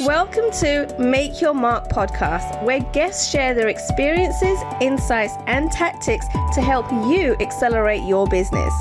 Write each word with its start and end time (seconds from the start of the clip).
Welcome 0.00 0.52
to 0.60 0.94
Make 1.00 1.40
Your 1.40 1.54
Mark 1.54 1.88
podcast, 1.88 2.62
where 2.62 2.78
guests 2.92 3.28
share 3.28 3.52
their 3.52 3.66
experiences, 3.66 4.56
insights, 4.80 5.34
and 5.48 5.72
tactics 5.72 6.24
to 6.54 6.62
help 6.62 6.88
you 7.10 7.34
accelerate 7.40 8.04
your 8.04 8.28
business. 8.28 8.72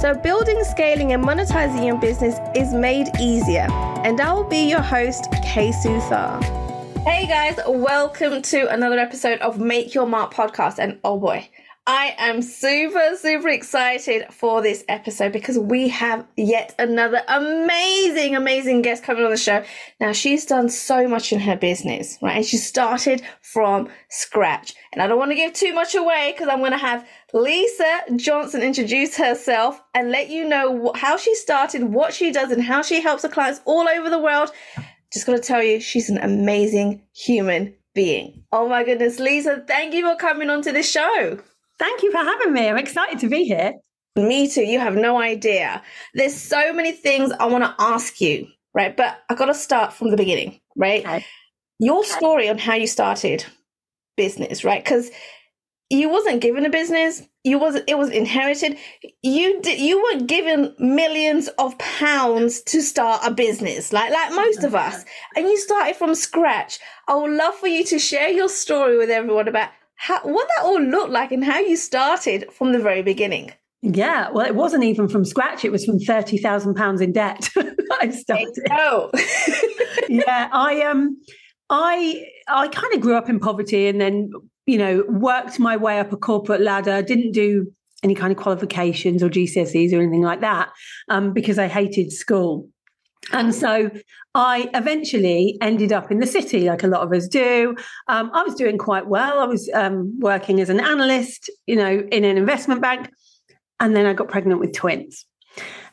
So, 0.00 0.12
building, 0.20 0.60
scaling, 0.64 1.12
and 1.12 1.22
monetizing 1.22 1.86
your 1.86 1.98
business 1.98 2.40
is 2.56 2.74
made 2.74 3.06
easier. 3.20 3.68
And 4.02 4.20
I 4.20 4.32
will 4.32 4.42
be 4.42 4.68
your 4.68 4.80
host, 4.80 5.30
Kay 5.44 5.70
Suthar. 5.70 6.42
Hey 7.04 7.28
guys, 7.28 7.60
welcome 7.68 8.42
to 8.42 8.72
another 8.74 8.98
episode 8.98 9.38
of 9.42 9.60
Make 9.60 9.94
Your 9.94 10.06
Mark 10.06 10.34
podcast. 10.34 10.80
And 10.80 10.98
oh 11.04 11.16
boy, 11.16 11.48
I 11.92 12.14
am 12.18 12.40
super, 12.40 13.16
super 13.16 13.48
excited 13.48 14.32
for 14.32 14.62
this 14.62 14.84
episode 14.86 15.32
because 15.32 15.58
we 15.58 15.88
have 15.88 16.24
yet 16.36 16.72
another 16.78 17.20
amazing, 17.26 18.36
amazing 18.36 18.82
guest 18.82 19.02
coming 19.02 19.24
on 19.24 19.32
the 19.32 19.36
show. 19.36 19.64
Now, 19.98 20.12
she's 20.12 20.46
done 20.46 20.68
so 20.68 21.08
much 21.08 21.32
in 21.32 21.40
her 21.40 21.56
business, 21.56 22.16
right? 22.22 22.36
And 22.36 22.46
she 22.46 22.58
started 22.58 23.22
from 23.42 23.88
scratch. 24.08 24.72
And 24.92 25.02
I 25.02 25.08
don't 25.08 25.18
want 25.18 25.32
to 25.32 25.34
give 25.34 25.52
too 25.52 25.74
much 25.74 25.96
away 25.96 26.32
because 26.32 26.46
I'm 26.46 26.60
going 26.60 26.70
to 26.70 26.78
have 26.78 27.04
Lisa 27.34 28.02
Johnson 28.14 28.62
introduce 28.62 29.16
herself 29.16 29.82
and 29.92 30.12
let 30.12 30.30
you 30.30 30.48
know 30.48 30.92
how 30.94 31.16
she 31.16 31.34
started, 31.34 31.82
what 31.82 32.14
she 32.14 32.30
does, 32.30 32.52
and 32.52 32.62
how 32.62 32.82
she 32.82 33.00
helps 33.00 33.24
her 33.24 33.28
clients 33.28 33.62
all 33.64 33.88
over 33.88 34.08
the 34.08 34.20
world. 34.20 34.52
Just 35.12 35.26
got 35.26 35.32
to 35.32 35.40
tell 35.40 35.60
you, 35.60 35.80
she's 35.80 36.08
an 36.08 36.18
amazing 36.18 37.02
human 37.12 37.74
being. 37.94 38.44
Oh 38.52 38.68
my 38.68 38.84
goodness, 38.84 39.18
Lisa, 39.18 39.64
thank 39.66 39.92
you 39.92 40.08
for 40.08 40.16
coming 40.16 40.50
onto 40.50 40.70
this 40.70 40.88
show. 40.88 41.40
Thank 41.80 42.02
you 42.02 42.12
for 42.12 42.18
having 42.18 42.52
me. 42.52 42.68
I'm 42.68 42.76
excited 42.76 43.20
to 43.20 43.28
be 43.28 43.44
here. 43.44 43.72
Me 44.14 44.46
too. 44.46 44.62
You 44.62 44.78
have 44.80 44.96
no 44.96 45.18
idea. 45.18 45.82
There's 46.12 46.36
so 46.36 46.74
many 46.74 46.92
things 46.92 47.32
I 47.40 47.46
want 47.46 47.64
to 47.64 47.74
ask 47.78 48.20
you, 48.20 48.48
right? 48.74 48.94
But 48.94 49.18
I 49.30 49.34
got 49.34 49.46
to 49.46 49.54
start 49.54 49.94
from 49.94 50.10
the 50.10 50.16
beginning, 50.18 50.60
right? 50.76 51.00
Okay. 51.00 51.24
Your 51.78 52.04
story 52.04 52.50
on 52.50 52.58
how 52.58 52.74
you 52.74 52.86
started 52.86 53.46
business, 54.18 54.62
right? 54.62 54.84
Because 54.84 55.10
you 55.88 56.10
wasn't 56.10 56.42
given 56.42 56.66
a 56.66 56.70
business. 56.70 57.22
You 57.44 57.58
was 57.58 57.76
it 57.88 57.96
was 57.96 58.10
inherited. 58.10 58.76
You 59.22 59.62
did 59.62 59.80
you 59.80 60.02
weren't 60.02 60.26
given 60.26 60.74
millions 60.78 61.48
of 61.58 61.78
pounds 61.78 62.60
to 62.64 62.82
start 62.82 63.22
a 63.24 63.30
business, 63.30 63.90
like 63.90 64.12
like 64.12 64.32
most 64.32 64.64
of 64.64 64.74
us, 64.74 65.06
and 65.34 65.46
you 65.46 65.56
started 65.56 65.96
from 65.96 66.14
scratch. 66.14 66.78
I 67.08 67.14
would 67.14 67.32
love 67.32 67.54
for 67.54 67.68
you 67.68 67.84
to 67.84 67.98
share 67.98 68.28
your 68.28 68.50
story 68.50 68.98
with 68.98 69.08
everyone 69.08 69.48
about 69.48 69.70
how, 70.00 70.18
what 70.22 70.48
that 70.48 70.64
all 70.64 70.80
looked 70.80 71.10
like 71.10 71.30
and 71.30 71.44
how 71.44 71.58
you 71.58 71.76
started 71.76 72.50
from 72.52 72.72
the 72.72 72.78
very 72.78 73.02
beginning. 73.02 73.52
Yeah, 73.82 74.30
well, 74.30 74.46
it 74.46 74.54
wasn't 74.54 74.84
even 74.84 75.08
from 75.08 75.26
scratch. 75.26 75.62
It 75.62 75.72
was 75.72 75.84
from 75.84 75.98
thirty 75.98 76.38
thousand 76.38 76.74
pounds 76.74 77.02
in 77.02 77.12
debt. 77.12 77.50
I 78.00 78.08
started. 78.08 78.66
Oh, 78.70 79.10
yeah. 80.08 80.48
I 80.52 80.80
um, 80.82 81.20
I 81.68 82.24
I 82.48 82.68
kind 82.68 82.94
of 82.94 83.02
grew 83.02 83.14
up 83.14 83.28
in 83.28 83.40
poverty, 83.40 83.88
and 83.88 84.00
then 84.00 84.30
you 84.64 84.78
know 84.78 85.04
worked 85.06 85.58
my 85.58 85.76
way 85.76 85.98
up 85.98 86.12
a 86.12 86.16
corporate 86.16 86.62
ladder. 86.62 87.02
Didn't 87.02 87.32
do 87.32 87.70
any 88.02 88.14
kind 88.14 88.32
of 88.32 88.38
qualifications 88.38 89.22
or 89.22 89.28
GCSEs 89.28 89.92
or 89.92 90.00
anything 90.00 90.22
like 90.22 90.40
that 90.40 90.70
um, 91.10 91.34
because 91.34 91.58
I 91.58 91.68
hated 91.68 92.10
school. 92.10 92.68
And 93.32 93.54
so 93.54 93.90
I 94.34 94.68
eventually 94.74 95.56
ended 95.60 95.92
up 95.92 96.10
in 96.10 96.20
the 96.20 96.26
city, 96.26 96.68
like 96.68 96.82
a 96.82 96.88
lot 96.88 97.02
of 97.02 97.12
us 97.12 97.28
do. 97.28 97.74
Um, 98.08 98.30
I 98.32 98.42
was 98.42 98.54
doing 98.54 98.78
quite 98.78 99.06
well. 99.06 99.38
I 99.38 99.46
was 99.46 99.70
um, 99.74 100.18
working 100.20 100.60
as 100.60 100.68
an 100.68 100.80
analyst, 100.80 101.50
you 101.66 101.76
know, 101.76 102.06
in 102.10 102.24
an 102.24 102.36
investment 102.36 102.80
bank. 102.80 103.10
And 103.78 103.96
then 103.96 104.06
I 104.06 104.12
got 104.12 104.28
pregnant 104.28 104.60
with 104.60 104.74
twins. 104.74 105.26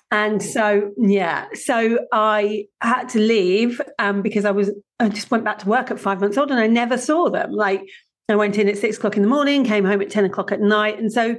And 0.10 0.42
so, 0.42 0.92
yeah, 0.98 1.48
so 1.54 2.00
I 2.14 2.66
had 2.82 3.10
to 3.10 3.20
leave 3.20 3.82
um, 4.00 4.22
because 4.22 4.46
I 4.46 4.52
was, 4.52 4.72
I 5.00 5.10
just 5.10 5.32
went 5.32 5.44
back 5.44 5.60
to 5.60 5.70
work 5.70 5.92
at 5.92 6.00
five 6.00 6.22
months 6.22 6.38
old 6.38 6.50
and 6.50 6.60
I 6.60 6.68
never 6.68 6.98
saw 6.98 7.30
them. 7.30 7.52
Like, 7.52 7.84
I 8.30 8.36
went 8.36 8.58
in 8.58 8.68
at 8.68 8.78
six 8.78 8.98
o'clock 8.98 9.16
in 9.16 9.22
the 9.22 9.28
morning, 9.28 9.64
came 9.64 9.86
home 9.86 10.02
at 10.02 10.10
10 10.10 10.26
o'clock 10.26 10.52
at 10.52 10.62
night. 10.62 11.00
And 11.00 11.12
so 11.12 11.38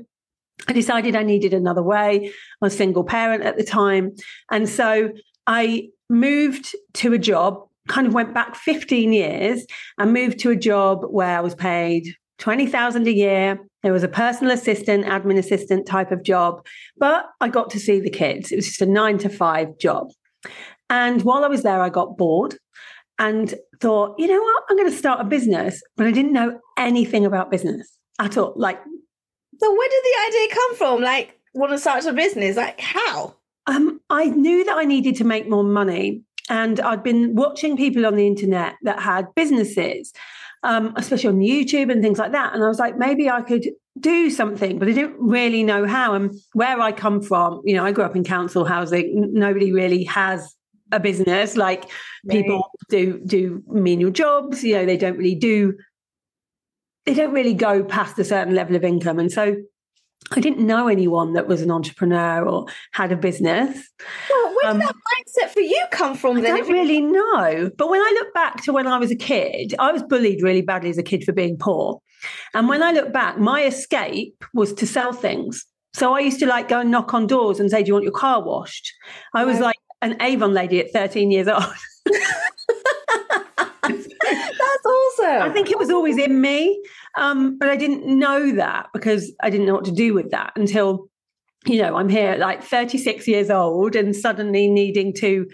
I 0.67 0.73
decided 0.73 1.15
I 1.15 1.23
needed 1.23 1.55
another 1.55 1.83
way. 1.83 2.29
I 2.29 2.33
was 2.61 2.77
single 2.77 3.05
parent 3.05 3.43
at 3.43 3.57
the 3.57 3.65
time. 3.65 4.15
And 4.51 4.69
so 4.69 5.13
I 5.49 5.89
moved 6.11 6.77
to 6.95 7.15
a 7.15 7.19
job, 7.19 7.67
kind 7.89 8.07
of 8.07 8.13
went 8.13 8.35
back 8.35 8.55
15 8.55 9.13
years 9.13 9.67
and 9.97 10.13
moved 10.13 10.39
to 10.41 10.51
a 10.51 10.57
job 10.57 11.05
where 11.09 11.39
I 11.39 11.41
was 11.41 11.55
paid 11.55 12.15
20,000 12.39 13.07
a 13.07 13.11
year. 13.11 13.59
There 13.83 13.93
was 13.93 14.03
a 14.03 14.09
personal 14.09 14.53
assistant, 14.53 15.07
admin 15.07 15.39
assistant 15.39 15.87
type 15.87 16.13
of 16.13 16.23
job, 16.23 16.65
but 16.99 17.27
I 17.41 17.49
got 17.49 17.71
to 17.71 17.81
see 17.81 17.99
the 17.99 18.11
kids. 18.11 18.53
It 18.53 18.57
was 18.57 18.67
just 18.67 18.83
a 18.83 18.87
nine 18.87 19.17
to 19.19 19.31
five 19.31 19.79
job. 19.79 20.09
And 20.91 21.23
while 21.23 21.45
I 21.45 21.49
was 21.49 21.63
there, 21.63 21.81
I 21.81 21.89
got 21.89 22.19
bored 22.19 22.57
and 23.19 23.55
thought, 23.81 24.17
you 24.19 24.27
know 24.27 24.41
what, 24.41 24.65
I'm 24.69 24.77
going 24.77 24.91
to 24.91 24.97
start 24.97 25.21
a 25.21 25.25
business. 25.25 25.83
But 25.97 26.07
I 26.07 26.13
didn't 26.13 26.33
know 26.33 26.61
anything 26.77 27.25
about 27.25 27.51
business 27.51 27.91
at 28.19 28.37
all. 28.37 28.53
Like, 28.55 28.79
so 29.61 29.75
where 29.75 29.89
did 29.89 30.03
the 30.05 30.29
idea 30.29 30.55
come 30.55 30.77
from? 30.77 31.01
Like, 31.01 31.41
want 31.55 31.73
to 31.73 31.79
start 31.79 32.05
a 32.05 32.13
business? 32.13 32.57
Like, 32.57 32.81
how? 32.81 33.38
Um, 33.69 34.01
I 34.11 34.25
knew 34.25 34.65
that 34.65 34.77
I 34.77 34.85
needed 34.85 35.17
to 35.17 35.25
make 35.25 35.49
more 35.49 35.63
money. 35.63 36.23
And 36.51 36.81
I'd 36.81 37.03
been 37.03 37.35
watching 37.35 37.77
people 37.77 38.07
on 38.07 38.17
the 38.17 38.27
internet 38.27 38.77
that 38.83 39.01
had 39.01 39.27
businesses, 39.35 40.13
um, 40.63 40.95
especially 40.97 41.29
on 41.29 41.41
YouTube 41.41 41.93
and 41.93 42.03
things 42.03 42.19
like 42.19 42.33
that. 42.33 42.55
And 42.55 42.65
I 42.65 42.69
was 42.69 42.79
like, 42.79 42.97
maybe 42.97 43.29
I 43.29 43.43
could 43.43 43.67
do 44.01 44.31
something, 44.31 44.79
but 44.79 44.89
I 44.89 44.93
didn't 44.93 45.17
really 45.19 45.63
know 45.63 45.87
how. 45.87 46.15
And 46.15 46.35
where 46.55 46.81
I 46.81 46.93
come 46.93 47.21
from, 47.21 47.61
you 47.65 47.75
know, 47.75 47.85
I 47.85 47.93
grew 47.93 48.05
up 48.05 48.17
in 48.17 48.25
council 48.25 48.65
housing. 48.65 49.35
Nobody 49.35 49.73
really 49.73 50.05
has 50.05 50.55
a 50.91 50.99
business. 50.99 51.57
Like 51.57 51.85
people 52.31 52.71
do 52.89 53.21
do 53.27 53.63
menial 53.67 54.11
jobs. 54.11 54.65
You 54.65 54.77
know, 54.77 54.87
they 54.87 54.97
don't 54.97 55.19
really 55.19 55.35
do. 55.35 55.77
They 57.05 57.15
don't 57.15 57.33
really 57.33 57.55
go 57.55 57.85
past 57.85 58.19
a 58.19 58.25
certain 58.25 58.55
level 58.55 58.77
of 58.77 58.85
income, 58.85 59.19
and 59.19 59.31
so 59.31 59.57
I 60.33 60.41
didn't 60.41 60.67
know 60.67 60.89
anyone 60.89 61.33
that 61.33 61.47
was 61.47 61.63
an 61.63 61.71
entrepreneur 61.71 62.47
or 62.47 62.67
had 62.93 63.13
a 63.13 63.17
business. 63.17 63.89
Well, 64.29 64.55
where 64.55 64.65
did 64.65 64.71
um, 64.71 64.79
that 64.81 64.95
mindset 64.95 65.51
for 65.51 65.61
you 65.61 65.85
come 65.91 66.17
from? 66.17 66.39
I 66.39 66.41
then? 66.43 66.57
don't 66.57 66.71
really 66.71 67.01
know. 67.01 67.71
But 67.77 67.89
when 67.89 68.01
I 68.01 68.17
look 68.21 68.35
back 68.35 68.63
to 68.65 68.73
when 68.73 68.87
I 68.87 68.99
was 68.99 69.11
a 69.11 69.17
kid, 69.17 69.75
I 69.79 69.93
was 69.93 70.03
bullied 70.03 70.43
really 70.43 70.63
badly 70.63 70.91
as 70.91 70.99
a 70.99 71.03
kid 71.03 71.25
for 71.25 71.33
being 71.33 71.57
poor. 71.57 72.01
And 72.55 72.69
when 72.69 72.83
I 72.83 72.93
look 72.93 73.13
back, 73.13 73.39
my 73.39 73.65
escape 73.65 74.45
was 74.53 74.73
to 74.75 74.87
sell 74.87 75.13
things. 75.13 75.65
So 75.95 76.15
I 76.15 76.21
used 76.21 76.41
to 76.41 76.47
like 76.47 76.69
go 76.69 76.81
and 76.81 76.91
knock 76.91 77.15
on 77.15 77.27
doors 77.27 77.59
and 77.59 77.71
say, 77.71 77.83
"Do 77.83 77.89
you 77.89 77.95
want 77.95 78.05
your 78.05 78.13
car 78.13 78.43
washed?" 78.43 78.93
I 79.35 79.45
was 79.45 79.59
like 79.59 79.77
an 80.03 80.21
Avon 80.21 80.53
lady 80.53 80.79
at 80.81 80.93
13 80.93 81.31
years 81.31 81.49
old. 81.49 81.65
That's 83.83 84.87
awesome. 84.87 85.43
I 85.43 85.51
think 85.53 85.71
it 85.71 85.79
was 85.79 85.91
always 85.91 86.19
in 86.19 86.41
me. 86.41 86.83
Um, 87.19 87.59
but 87.59 87.69
I 87.69 87.77
didn't 87.77 88.07
know 88.07 88.53
that 88.53 88.87
because 88.93 89.33
I 89.43 89.51
didn't 89.51 89.67
know 89.67 89.75
what 89.75 89.85
to 89.87 89.93
do 89.93 90.15
with 90.15 90.31
that 90.31 90.53
until, 90.55 91.09
you 91.67 91.83
know, 91.83 91.97
I'm 91.97 92.09
here 92.09 92.37
like 92.39 92.63
36 92.63 93.27
years 93.27 93.51
old 93.51 93.97
and 93.97 94.15
suddenly 94.15 94.69
needing 94.69 95.13
to 95.15 95.47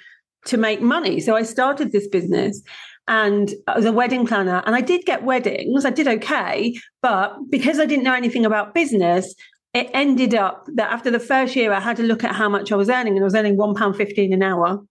to 0.47 0.59
make 0.59 0.83
money. 0.83 1.21
So 1.21 1.35
I 1.35 1.43
started 1.43 1.91
this 1.91 2.07
business 2.07 2.63
and 3.09 3.51
I 3.67 3.77
was 3.77 3.87
a 3.87 3.93
wedding 3.93 4.27
planner 4.27 4.63
and 4.67 4.77
I 4.77 4.83
did 4.83 5.07
get 5.07 5.25
weddings. 5.25 5.87
I 5.87 5.91
did 5.91 6.07
okay, 6.07 6.79
but 7.01 7.35
because 7.51 7.79
I 7.81 7.87
didn't 7.87 8.05
know 8.05 8.13
anything 8.13 8.45
about 8.45 8.75
business, 8.75 9.35
it 9.73 9.89
ended 9.95 10.35
up 10.35 10.67
that 10.75 10.93
after 10.93 11.11
the 11.11 11.19
first 11.19 11.57
year 11.57 11.73
I 11.73 11.81
had 11.81 11.97
to 11.97 12.03
look 12.03 12.25
at 12.25 12.35
how 12.35 12.51
much 12.51 12.73
I 12.73 12.77
was 12.77 12.91
earning 12.91 13.15
and 13.15 13.23
I 13.23 13.25
was 13.25 13.35
earning 13.35 13.57
one 13.57 13.75
pound 13.75 13.97
fifteen 13.97 14.35
an 14.35 14.43
hour. 14.43 14.83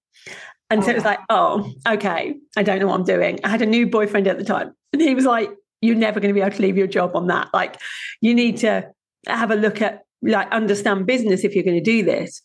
And 0.72 0.82
oh, 0.82 0.86
so 0.86 0.92
it 0.92 0.96
was 0.96 1.06
like, 1.06 1.20
oh, 1.30 1.72
okay, 1.88 2.34
I 2.58 2.64
don't 2.64 2.80
know 2.80 2.88
what 2.88 2.96
I'm 2.96 3.04
doing. 3.04 3.40
I 3.44 3.50
had 3.50 3.62
a 3.62 3.68
new 3.68 3.86
boyfriend 3.86 4.28
at 4.28 4.40
the 4.40 4.44
time. 4.44 4.74
And 4.92 5.02
he 5.02 5.14
was 5.14 5.26
like, 5.26 5.52
you're 5.84 5.96
never 5.96 6.20
going 6.20 6.34
to 6.34 6.34
be 6.34 6.42
able 6.42 6.56
to 6.56 6.62
leave 6.62 6.78
your 6.78 6.88
job 6.88 7.16
on 7.16 7.28
that. 7.28 7.50
Like, 7.54 7.80
you 8.22 8.34
need 8.34 8.58
to 8.58 8.90
have 9.28 9.52
a 9.52 9.56
look 9.56 9.82
at, 9.82 10.04
like, 10.22 10.52
understand 10.52 11.06
business 11.06 11.44
if 11.44 11.54
you're 11.54 11.64
going 11.64 11.78
to 11.78 11.84
do 11.84 12.04
this. 12.04 12.42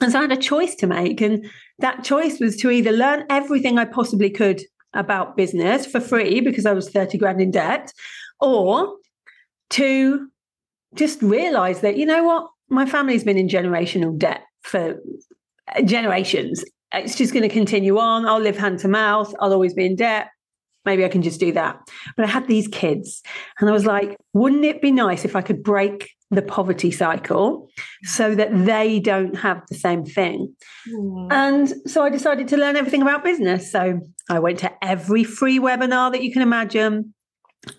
And 0.00 0.10
so 0.10 0.18
I 0.18 0.22
had 0.22 0.32
a 0.32 0.36
choice 0.36 0.74
to 0.76 0.86
make. 0.86 1.20
And 1.20 1.46
that 1.78 2.04
choice 2.04 2.40
was 2.40 2.56
to 2.56 2.70
either 2.70 2.92
learn 2.92 3.24
everything 3.30 3.78
I 3.78 3.84
possibly 3.84 4.30
could 4.30 4.62
about 4.94 5.36
business 5.36 5.86
for 5.86 6.00
free 6.00 6.40
because 6.40 6.66
I 6.66 6.72
was 6.72 6.90
30 6.90 7.18
grand 7.18 7.40
in 7.40 7.50
debt, 7.50 7.92
or 8.40 8.96
to 9.70 10.28
just 10.94 11.20
realize 11.22 11.80
that, 11.80 11.96
you 11.96 12.06
know 12.06 12.22
what, 12.22 12.48
my 12.68 12.86
family's 12.86 13.24
been 13.24 13.38
in 13.38 13.48
generational 13.48 14.16
debt 14.16 14.42
for 14.62 14.96
generations 15.84 16.64
it's 16.94 17.16
just 17.16 17.32
going 17.32 17.42
to 17.42 17.48
continue 17.48 17.98
on. 17.98 18.26
I'll 18.26 18.40
live 18.40 18.56
hand 18.56 18.78
to 18.80 18.88
mouth. 18.88 19.34
I'll 19.40 19.52
always 19.52 19.74
be 19.74 19.86
in 19.86 19.96
debt. 19.96 20.28
Maybe 20.84 21.04
I 21.04 21.08
can 21.08 21.22
just 21.22 21.40
do 21.40 21.52
that. 21.52 21.80
But 22.16 22.24
I 22.24 22.28
had 22.28 22.46
these 22.46 22.68
kids, 22.68 23.22
and 23.58 23.68
I 23.68 23.72
was 23.72 23.86
like, 23.86 24.16
wouldn't 24.32 24.64
it 24.64 24.82
be 24.82 24.92
nice 24.92 25.24
if 25.24 25.36
I 25.36 25.42
could 25.42 25.62
break 25.62 26.10
the 26.30 26.42
poverty 26.42 26.90
cycle 26.90 27.68
so 28.02 28.34
that 28.34 28.64
they 28.64 28.98
don't 29.00 29.36
have 29.36 29.62
the 29.68 29.76
same 29.76 30.04
thing? 30.04 30.54
Mm. 30.88 31.28
And 31.30 31.74
so 31.86 32.02
I 32.02 32.10
decided 32.10 32.48
to 32.48 32.56
learn 32.56 32.76
everything 32.76 33.02
about 33.02 33.24
business. 33.24 33.70
So 33.70 34.00
I 34.28 34.38
went 34.38 34.58
to 34.60 34.72
every 34.84 35.24
free 35.24 35.58
webinar 35.58 36.12
that 36.12 36.22
you 36.22 36.32
can 36.32 36.42
imagine. 36.42 37.14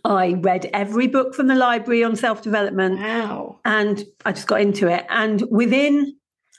I 0.03 0.33
read 0.39 0.69
every 0.73 1.07
book 1.07 1.35
from 1.35 1.47
the 1.47 1.55
library 1.55 2.03
on 2.03 2.15
self 2.15 2.41
development. 2.41 2.99
Wow. 2.99 3.59
And 3.65 4.03
I 4.25 4.31
just 4.31 4.47
got 4.47 4.61
into 4.61 4.87
it. 4.87 5.05
And 5.09 5.43
within, 5.51 6.15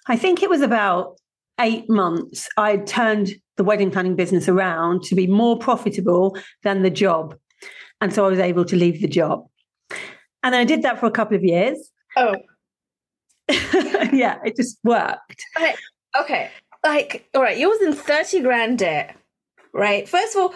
I 0.06 0.16
think 0.16 0.42
it 0.42 0.50
was 0.50 0.60
about 0.60 1.18
eight 1.60 1.88
months, 1.88 2.48
I 2.56 2.76
turned 2.76 3.30
the 3.56 3.64
wedding 3.64 3.90
planning 3.90 4.16
business 4.16 4.48
around 4.48 5.02
to 5.04 5.14
be 5.14 5.26
more 5.26 5.58
profitable 5.58 6.36
than 6.62 6.82
the 6.82 6.90
job. 6.90 7.36
And 8.00 8.12
so 8.12 8.26
I 8.26 8.28
was 8.28 8.38
able 8.38 8.64
to 8.66 8.76
leave 8.76 9.00
the 9.00 9.08
job. 9.08 9.46
And 10.42 10.54
I 10.54 10.64
did 10.64 10.82
that 10.82 11.00
for 11.00 11.06
a 11.06 11.10
couple 11.10 11.36
of 11.36 11.44
years. 11.44 11.90
Oh. 12.16 12.36
yeah, 13.48 14.38
it 14.44 14.56
just 14.56 14.78
worked. 14.84 15.42
Okay. 15.56 15.74
okay. 16.20 16.50
Like, 16.84 17.28
all 17.34 17.42
right, 17.42 17.58
you 17.58 17.68
was 17.68 17.82
in 17.82 17.94
30 17.94 18.40
grand 18.40 18.78
debt, 18.78 19.16
right? 19.72 20.08
First 20.08 20.36
of 20.36 20.42
all, 20.42 20.54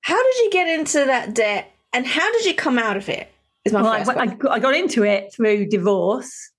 how 0.00 0.16
did 0.16 0.36
you 0.38 0.50
get 0.50 0.68
into 0.68 1.04
that 1.04 1.34
debt 1.34 1.70
and 1.92 2.06
how 2.06 2.32
did 2.32 2.44
you 2.46 2.54
come 2.54 2.78
out 2.78 2.96
of 2.96 3.08
it? 3.08 3.30
Is 3.64 3.72
my 3.72 3.82
well, 3.82 4.04
first 4.04 4.10
I, 4.16 4.36
I 4.50 4.58
got 4.58 4.74
into 4.74 5.04
it 5.04 5.32
through 5.34 5.68
divorce. 5.68 6.50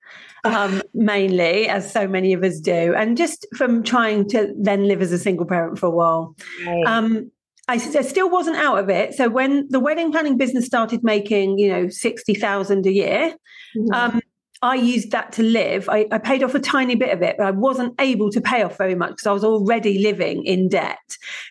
Um, 0.46 0.82
mainly, 0.94 1.68
as 1.68 1.92
so 1.92 2.08
many 2.08 2.32
of 2.32 2.44
us 2.44 2.62
do, 2.62 2.94
and 2.96 3.18
just 3.18 3.46
from 3.58 3.84
trying 3.84 4.30
to 4.30 4.54
then 4.58 4.88
live 4.88 5.02
as 5.02 5.12
a 5.12 5.18
single 5.18 5.46
parent 5.46 5.78
for 5.78 5.88
a 5.88 5.92
while. 5.92 6.36
Right. 6.66 6.84
Um, 6.86 7.32
I, 7.68 7.74
I, 7.74 7.78
still 7.78 8.30
wasn't 8.30 8.56
out 8.56 8.80
of 8.80 8.90
it. 8.90 9.14
So 9.14 9.30
when 9.30 9.68
the 9.70 9.80
wedding 9.82 10.12
planning 10.12 10.38
business 10.38 10.66
started 10.66 11.04
making, 11.04 11.60
you 11.60 11.70
know, 11.70 11.90
sixty 11.90 12.34
thousand 12.34 12.88
a 12.88 12.92
year, 12.92 13.36
mm-hmm. 13.78 13.94
um, 13.94 14.22
I 14.62 14.76
used 14.76 15.12
that 15.12 15.32
to 15.34 15.44
live. 15.44 15.88
I, 15.90 16.08
I, 16.12 16.18
paid 16.18 16.44
off 16.44 16.56
a 16.56 16.60
tiny 16.60 16.96
bit 16.96 17.12
of 17.14 17.22
it, 17.22 17.36
but 17.38 17.46
I 17.46 17.52
wasn't 17.52 17.94
able 18.00 18.32
to 18.32 18.42
pay 18.42 18.64
off 18.64 18.78
very 18.78 18.96
much 18.96 19.12
because 19.12 19.28
I 19.28 19.32
was 19.32 19.44
already 19.44 20.00
living 20.00 20.46
in 20.46 20.68
debt. 20.68 20.98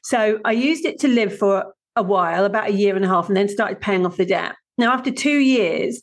So 0.03 0.41
I 0.45 0.53
used 0.53 0.85
it 0.85 0.99
to 1.01 1.09
live 1.09 1.37
for 1.37 1.75
a 1.97 2.03
while, 2.03 2.45
about 2.45 2.69
a 2.69 2.73
year 2.73 2.97
and 2.97 3.05
a 3.05 3.09
half, 3.09 3.29
and 3.29 3.37
then 3.37 3.49
started 3.49 3.81
paying 3.81 4.05
off 4.05 4.17
the 4.17 4.27
debt. 4.27 4.57
Now, 4.77 4.93
after 4.93 5.11
two 5.11 5.39
years, 5.39 6.03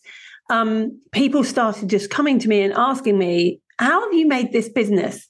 um, 0.49 0.99
people 1.11 1.43
started 1.43 1.89
just 1.89 2.09
coming 2.09 2.39
to 2.39 2.47
me 2.47 2.61
and 2.61 2.73
asking 2.73 3.17
me, 3.17 3.59
How 3.79 4.03
have 4.03 4.13
you 4.13 4.27
made 4.27 4.51
this 4.51 4.69
business 4.69 5.27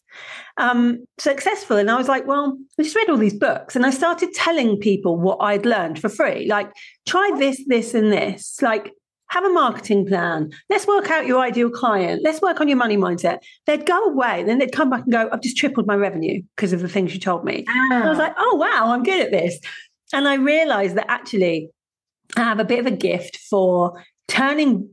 um, 0.58 1.06
successful? 1.20 1.78
And 1.78 1.90
I 1.90 1.96
was 1.96 2.08
like, 2.08 2.28
Well, 2.28 2.58
I 2.80 2.84
just 2.84 2.96
read 2.96 3.10
all 3.10 3.18
these 3.18 3.38
books 3.38 3.76
and 3.76 3.86
I 3.86 3.90
started 3.92 4.34
telling 4.34 4.78
people 4.78 5.18
what 5.18 5.38
I'd 5.42 5.66
learned 5.66 6.00
for 6.00 6.10
free. 6.10 6.48
Like, 6.48 6.72
try 7.06 7.32
this, 7.38 7.62
this, 7.68 7.94
and 7.94 8.12
this. 8.12 8.62
Like, 8.62 8.92
have 9.30 9.44
a 9.44 9.50
marketing 9.50 10.06
plan. 10.06 10.52
Let's 10.70 10.86
work 10.86 11.10
out 11.10 11.26
your 11.26 11.42
ideal 11.42 11.70
client. 11.70 12.22
Let's 12.24 12.42
work 12.42 12.62
on 12.62 12.68
your 12.68 12.78
money 12.78 12.96
mindset. 12.96 13.40
They'd 13.66 13.86
go 13.86 14.06
away 14.06 14.40
and 14.42 14.48
then 14.48 14.60
they'd 14.60 14.72
come 14.72 14.90
back 14.90 15.04
and 15.04 15.12
go, 15.12 15.30
I've 15.32 15.42
just 15.42 15.58
tripled 15.58 15.88
my 15.88 15.96
revenue 15.96 16.42
because 16.56 16.74
of 16.74 16.82
the 16.82 16.88
things 16.88 17.14
you 17.14 17.20
told 17.20 17.44
me. 17.44 17.66
I 17.68 18.08
was 18.08 18.20
ah. 18.20 18.24
like, 18.24 18.36
oh, 18.38 18.56
wow, 18.56 18.92
I'm 18.92 19.04
good 19.04 19.26
at 19.26 19.32
this. 19.32 19.60
And 20.14 20.28
I 20.28 20.36
realized 20.36 20.96
that 20.96 21.10
actually 21.10 21.70
I 22.38 22.42
have 22.42 22.60
a 22.60 22.66
bit 22.66 22.80
of 22.80 22.86
a 22.86 22.92
gift 22.92 23.38
for 23.38 24.04
turning 24.28 24.90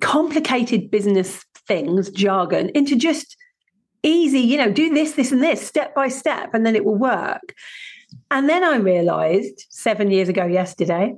complicated 0.00 0.90
business 0.90 1.44
things, 1.66 2.10
jargon, 2.10 2.70
into 2.74 2.96
just 2.96 3.36
easy, 4.02 4.40
you 4.40 4.56
know, 4.56 4.70
do 4.70 4.92
this, 4.92 5.12
this, 5.12 5.32
and 5.32 5.42
this 5.42 5.64
step 5.66 5.94
by 5.94 6.08
step, 6.08 6.50
and 6.54 6.66
then 6.66 6.74
it 6.74 6.84
will 6.84 6.96
work. 6.96 7.54
And 8.30 8.48
then 8.48 8.64
I 8.64 8.76
realized 8.76 9.66
seven 9.70 10.10
years 10.10 10.28
ago 10.28 10.44
yesterday 10.44 11.14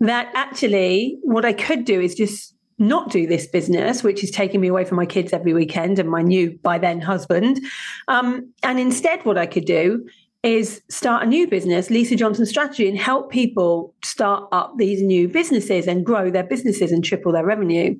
that 0.00 0.30
actually 0.34 1.18
what 1.22 1.44
I 1.44 1.52
could 1.52 1.84
do 1.84 2.00
is 2.00 2.14
just 2.14 2.54
not 2.78 3.10
do 3.10 3.26
this 3.26 3.46
business, 3.46 4.02
which 4.02 4.22
is 4.22 4.30
taking 4.30 4.60
me 4.60 4.68
away 4.68 4.84
from 4.84 4.96
my 4.96 5.06
kids 5.06 5.32
every 5.32 5.54
weekend 5.54 5.98
and 5.98 6.10
my 6.10 6.22
new 6.22 6.58
by 6.62 6.78
then 6.78 7.00
husband. 7.00 7.58
Um, 8.06 8.52
and 8.62 8.78
instead, 8.78 9.24
what 9.24 9.38
I 9.38 9.46
could 9.46 9.64
do 9.64 10.06
is 10.46 10.80
start 10.88 11.24
a 11.24 11.26
new 11.26 11.48
business, 11.48 11.90
Lisa 11.90 12.14
Johnson 12.14 12.46
Strategy, 12.46 12.88
and 12.88 12.96
help 12.96 13.32
people 13.32 13.92
start 14.04 14.48
up 14.52 14.74
these 14.78 15.02
new 15.02 15.26
businesses 15.28 15.88
and 15.88 16.06
grow 16.06 16.30
their 16.30 16.44
businesses 16.44 16.92
and 16.92 17.04
triple 17.04 17.32
their 17.32 17.44
revenue. 17.44 17.98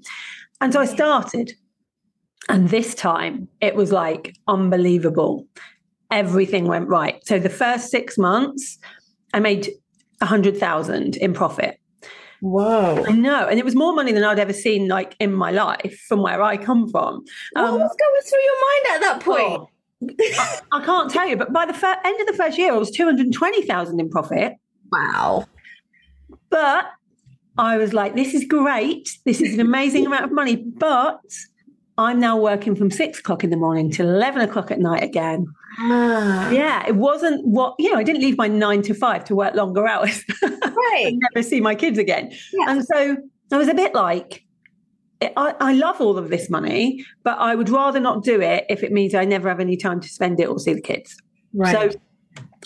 And 0.60 0.72
so 0.72 0.80
I 0.80 0.86
started. 0.86 1.52
And 2.48 2.70
this 2.70 2.94
time 2.94 3.48
it 3.60 3.74
was 3.74 3.90
like 3.90 4.36
unbelievable. 4.46 5.48
Everything 6.12 6.66
went 6.66 6.88
right. 6.88 7.20
So 7.26 7.40
the 7.40 7.50
first 7.50 7.90
six 7.90 8.16
months, 8.16 8.78
I 9.34 9.40
made 9.40 9.68
a 10.20 10.26
hundred 10.26 10.56
thousand 10.56 11.16
in 11.16 11.34
profit. 11.34 11.80
Wow. 12.40 13.02
I 13.04 13.10
know. 13.10 13.48
And 13.48 13.58
it 13.58 13.64
was 13.64 13.74
more 13.74 13.92
money 13.92 14.12
than 14.12 14.22
I'd 14.22 14.38
ever 14.38 14.52
seen 14.52 14.86
like 14.86 15.16
in 15.18 15.32
my 15.32 15.50
life 15.50 16.00
from 16.06 16.22
where 16.22 16.40
I 16.42 16.56
come 16.56 16.88
from. 16.88 17.24
Um, 17.56 17.72
what 17.72 17.80
was 17.80 17.96
going 17.98 18.22
through 18.22 18.42
your 18.42 18.60
mind 18.60 18.94
at 18.94 19.00
that 19.00 19.24
point? 19.24 19.60
Oh, 19.60 19.70
I, 20.02 20.60
I, 20.72 20.84
can't 20.84 21.10
tell 21.10 21.26
you, 21.26 21.36
but 21.36 21.52
by 21.52 21.66
the 21.66 21.72
fir- 21.72 22.00
end 22.04 22.20
of 22.20 22.26
the 22.26 22.34
first 22.34 22.58
year, 22.58 22.72
I 22.72 22.76
was 22.76 22.90
220,000 22.90 24.00
in 24.00 24.10
profit. 24.10 24.54
Wow. 24.92 25.46
But 26.50 26.86
I 27.58 27.76
was 27.78 27.92
like, 27.92 28.14
this 28.14 28.34
is 28.34 28.44
great. 28.44 29.18
This 29.24 29.40
is 29.40 29.54
an 29.54 29.60
amazing 29.60 30.06
amount 30.06 30.24
of 30.24 30.32
money. 30.32 30.56
But 30.56 31.20
I'm 31.98 32.20
now 32.20 32.38
working 32.38 32.76
from 32.76 32.90
six 32.90 33.20
o'clock 33.20 33.42
in 33.42 33.50
the 33.50 33.56
morning 33.56 33.90
till 33.90 34.08
11 34.08 34.42
o'clock 34.42 34.70
at 34.70 34.78
night 34.78 35.02
again. 35.02 35.46
Ah. 35.78 36.50
Yeah, 36.50 36.86
it 36.86 36.96
wasn't 36.96 37.46
what, 37.46 37.74
you 37.78 37.90
know, 37.92 37.98
I 37.98 38.02
didn't 38.02 38.22
leave 38.22 38.36
my 38.36 38.48
nine 38.48 38.82
to 38.82 38.94
five 38.94 39.24
to 39.24 39.34
work 39.34 39.54
longer 39.54 39.86
hours. 39.86 40.22
Right. 40.92 41.14
never 41.34 41.42
see 41.42 41.60
my 41.60 41.74
kids 41.74 41.98
again. 41.98 42.32
Yeah. 42.52 42.70
And 42.70 42.84
so 42.84 43.16
I 43.50 43.56
was 43.56 43.66
a 43.66 43.74
bit 43.74 43.92
like, 43.92 44.45
I, 45.22 45.54
I, 45.60 45.72
love 45.72 46.00
all 46.00 46.18
of 46.18 46.28
this 46.28 46.50
money, 46.50 47.04
but 47.22 47.38
I 47.38 47.54
would 47.54 47.70
rather 47.70 47.98
not 47.98 48.22
do 48.22 48.40
it 48.40 48.66
if 48.68 48.82
it 48.82 48.92
means 48.92 49.14
I 49.14 49.24
never 49.24 49.48
have 49.48 49.60
any 49.60 49.76
time 49.76 50.00
to 50.00 50.08
spend 50.08 50.40
it 50.40 50.48
or 50.48 50.58
see 50.58 50.74
the 50.74 50.80
kids. 50.82 51.16
Right. 51.54 51.72
So 51.72 51.98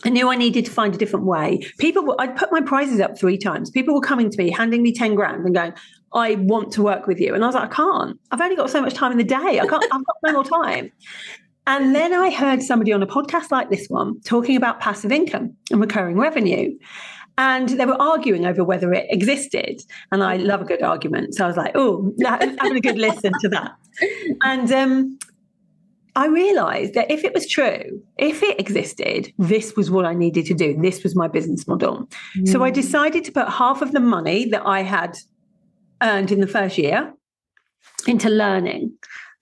I 0.05 0.08
knew 0.08 0.31
I 0.31 0.37
needed 0.37 0.64
to 0.64 0.70
find 0.70 0.94
a 0.94 0.99
different 0.99 1.26
way. 1.26 1.61
People, 1.79 2.05
were, 2.05 2.20
I'd 2.20 2.37
put 2.37 2.50
my 2.50 2.61
prizes 2.61 3.00
up 3.00 3.19
three 3.19 3.38
times. 3.38 3.70
People 3.70 3.94
were 3.94 4.00
coming 4.00 4.31
to 4.31 4.38
me, 4.38 4.50
handing 4.50 4.82
me 4.82 4.93
10 4.93 5.14
grand 5.14 5.44
and 5.44 5.55
going, 5.55 5.75
I 6.12 6.37
want 6.37 6.73
to 6.73 6.82
work 6.82 7.06
with 7.06 7.20
you. 7.20 7.35
And 7.35 7.44
I 7.44 7.47
was 7.47 7.55
like, 7.55 7.70
I 7.70 7.75
can't. 7.75 8.19
I've 8.31 8.41
only 8.41 8.56
got 8.56 8.70
so 8.70 8.81
much 8.81 8.94
time 8.94 9.12
in 9.12 9.19
the 9.19 9.25
day. 9.25 9.61
I 9.61 9.67
can't, 9.67 9.85
I've 9.85 10.05
got 10.05 10.17
no 10.25 10.32
more 10.32 10.44
time. 10.44 10.91
And 11.67 11.94
then 11.94 12.12
I 12.12 12.31
heard 12.31 12.62
somebody 12.62 12.93
on 12.93 13.03
a 13.03 13.06
podcast 13.06 13.50
like 13.50 13.70
this 13.70 13.87
one 13.88 14.20
talking 14.23 14.56
about 14.56 14.81
passive 14.81 15.12
income 15.12 15.56
and 15.70 15.81
recurring 15.81 16.19
revenue. 16.19 16.76
And 17.40 17.70
they 17.70 17.87
were 17.87 18.00
arguing 18.00 18.44
over 18.44 18.62
whether 18.62 18.92
it 18.92 19.06
existed. 19.08 19.82
And 20.12 20.22
I 20.22 20.37
love 20.37 20.60
a 20.60 20.64
good 20.66 20.82
argument. 20.82 21.34
So 21.34 21.44
I 21.44 21.48
was 21.48 21.56
like, 21.56 21.72
oh, 21.75 22.12
having 22.22 22.76
a 22.76 22.81
good 22.82 22.98
listen 22.98 23.32
to 23.40 23.48
that. 23.48 23.76
And 24.42 24.70
um, 24.70 25.19
I 26.14 26.26
realized 26.26 26.92
that 26.92 27.10
if 27.10 27.25
it 27.25 27.32
was 27.32 27.48
true, 27.48 28.02
if 28.19 28.42
it 28.42 28.60
existed, 28.60 29.32
this 29.38 29.75
was 29.75 29.90
what 29.90 30.04
I 30.04 30.12
needed 30.12 30.44
to 30.46 30.54
do. 30.54 30.76
This 30.82 31.02
was 31.02 31.16
my 31.16 31.28
business 31.28 31.66
model. 31.66 32.10
Mm. 32.37 32.46
So 32.46 32.62
I 32.62 32.70
mm. 32.70 32.75
decided 32.75 33.25
to 33.25 33.32
put 33.32 33.48
half 33.48 33.81
of 33.81 33.93
the 33.93 34.00
money 34.00 34.44
that 34.50 34.66
I 34.66 34.82
had 34.82 35.16
earned 36.02 36.31
in 36.31 36.40
the 36.40 36.46
first 36.46 36.76
year 36.76 37.10
into 38.06 38.28
learning 38.28 38.93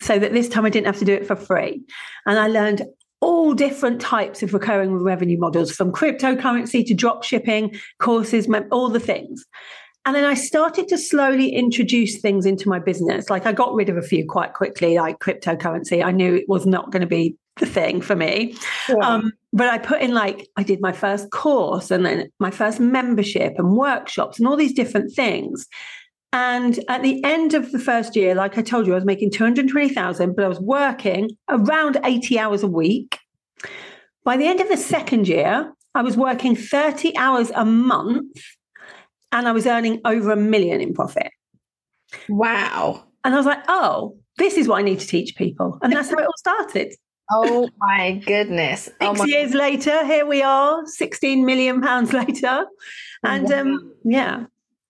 so 0.01 0.21
that 0.21 0.33
this 0.33 0.49
time 0.49 0.65
I 0.65 0.71
didn't 0.71 0.87
have 0.87 1.01
to 1.01 1.05
do 1.05 1.15
it 1.15 1.27
for 1.27 1.35
free. 1.35 1.83
And 2.27 2.39
I 2.39 2.47
learned 2.47 2.83
all 3.21 3.55
different 3.55 4.01
types 4.01 4.43
of 4.43 4.55
recurring 4.55 4.95
revenue 4.95 5.39
models 5.39 5.73
from 5.73 5.93
cryptocurrency 5.93 6.87
to 6.87 6.95
drop 6.95 7.25
shipping, 7.25 7.75
courses, 7.99 8.49
all 8.71 8.89
the 8.89 9.01
things. 9.01 9.45
And 10.05 10.15
then 10.15 10.25
I 10.25 10.35
started 10.35 10.89
to 10.89 10.97
slowly 10.97 11.51
introduce 11.51 12.21
things 12.21 12.47
into 12.47 12.69
my 12.69 12.79
business. 12.79 13.29
Like 13.29 13.45
I 13.45 13.53
got 13.53 13.75
rid 13.75 13.89
of 13.89 13.97
a 13.97 14.03
few 14.03 14.25
quite 14.27 14.55
quickly, 14.55 14.97
like 14.97 15.19
cryptocurrency. 15.19 16.03
I 16.03 16.13
knew 16.13 16.35
it 16.35 16.49
was 16.49 16.65
not 16.65 16.91
going 16.91 17.03
to 17.03 17.07
be 17.07 17.37
the 17.57 17.67
thing 17.67 18.01
for 18.01 18.17
me. 18.17 18.55
Yeah. 18.89 18.95
Um, 19.03 19.33
but 19.53 19.69
I 19.69 19.79
put 19.79 20.01
in 20.01 20.15
like, 20.15 20.49
I 20.57 20.63
did 20.63 20.81
my 20.81 20.93
first 20.93 21.31
course 21.31 21.91
and 21.91 22.07
then 22.07 22.31
my 22.39 22.51
first 22.51 22.81
membership 22.81 23.55
and 23.59 23.77
workshops 23.77 24.39
and 24.39 24.49
all 24.49 24.57
these 24.57 24.73
different 24.73 25.13
things. 25.13 25.67
And 26.33 26.79
at 26.89 27.03
the 27.03 27.23
end 27.25 27.55
of 27.55 27.73
the 27.73 27.79
first 27.79 28.15
year, 28.15 28.35
like 28.35 28.59
I 28.59 28.63
told 28.63 28.87
you, 28.87 28.93
I 28.93 28.97
was 28.97 29.05
making 29.05 29.31
220,000, 29.31 30.37
but 30.37 30.45
I 30.45 30.49
was 30.49 30.61
working 30.61 31.31
around 31.49 31.99
80 32.05 32.39
hours 32.39 32.63
a 32.63 32.67
week. 32.69 33.19
By 34.25 34.37
the 34.37 34.47
end 34.47 34.61
of 34.61 34.69
the 34.69 34.77
second 34.77 35.27
year, 35.27 35.73
I 35.95 36.03
was 36.03 36.17
working 36.17 36.55
30 36.55 37.17
hours 37.17 37.51
a 37.55 37.65
month 37.65 38.37
and 39.33 39.49
I 39.49 39.53
was 39.53 39.67
earning 39.67 40.01
over 40.05 40.33
a 40.33 40.37
million 40.37 40.81
in 40.81 40.93
profit. 40.93 41.31
Wow. 42.29 43.05
And 43.25 43.35
I 43.35 43.37
was 43.37 43.47
like, 43.47 43.65
oh, 43.69 44.17
this 44.37 44.57
is 44.57 44.69
what 44.69 44.79
I 44.79 44.83
need 44.83 45.01
to 45.01 45.07
teach 45.07 45.35
people. 45.37 45.79
And 45.83 45.93
that's 45.93 46.11
how 46.11 46.19
it 46.19 46.25
all 46.25 46.37
started. 46.37 46.95
Oh 47.31 47.69
my 47.79 48.23
goodness. 48.25 48.85
Six 48.85 48.97
oh 49.01 49.15
my 49.15 49.25
years 49.25 49.55
later, 49.55 50.05
here 50.05 50.27
we 50.27 50.43
are, 50.43 50.87
16 50.87 51.45
million 51.45 51.81
pounds 51.81 52.13
later. 52.13 52.65
And 53.23 53.49
wow. 53.49 53.61
um, 53.61 53.95
yeah, 54.05 54.45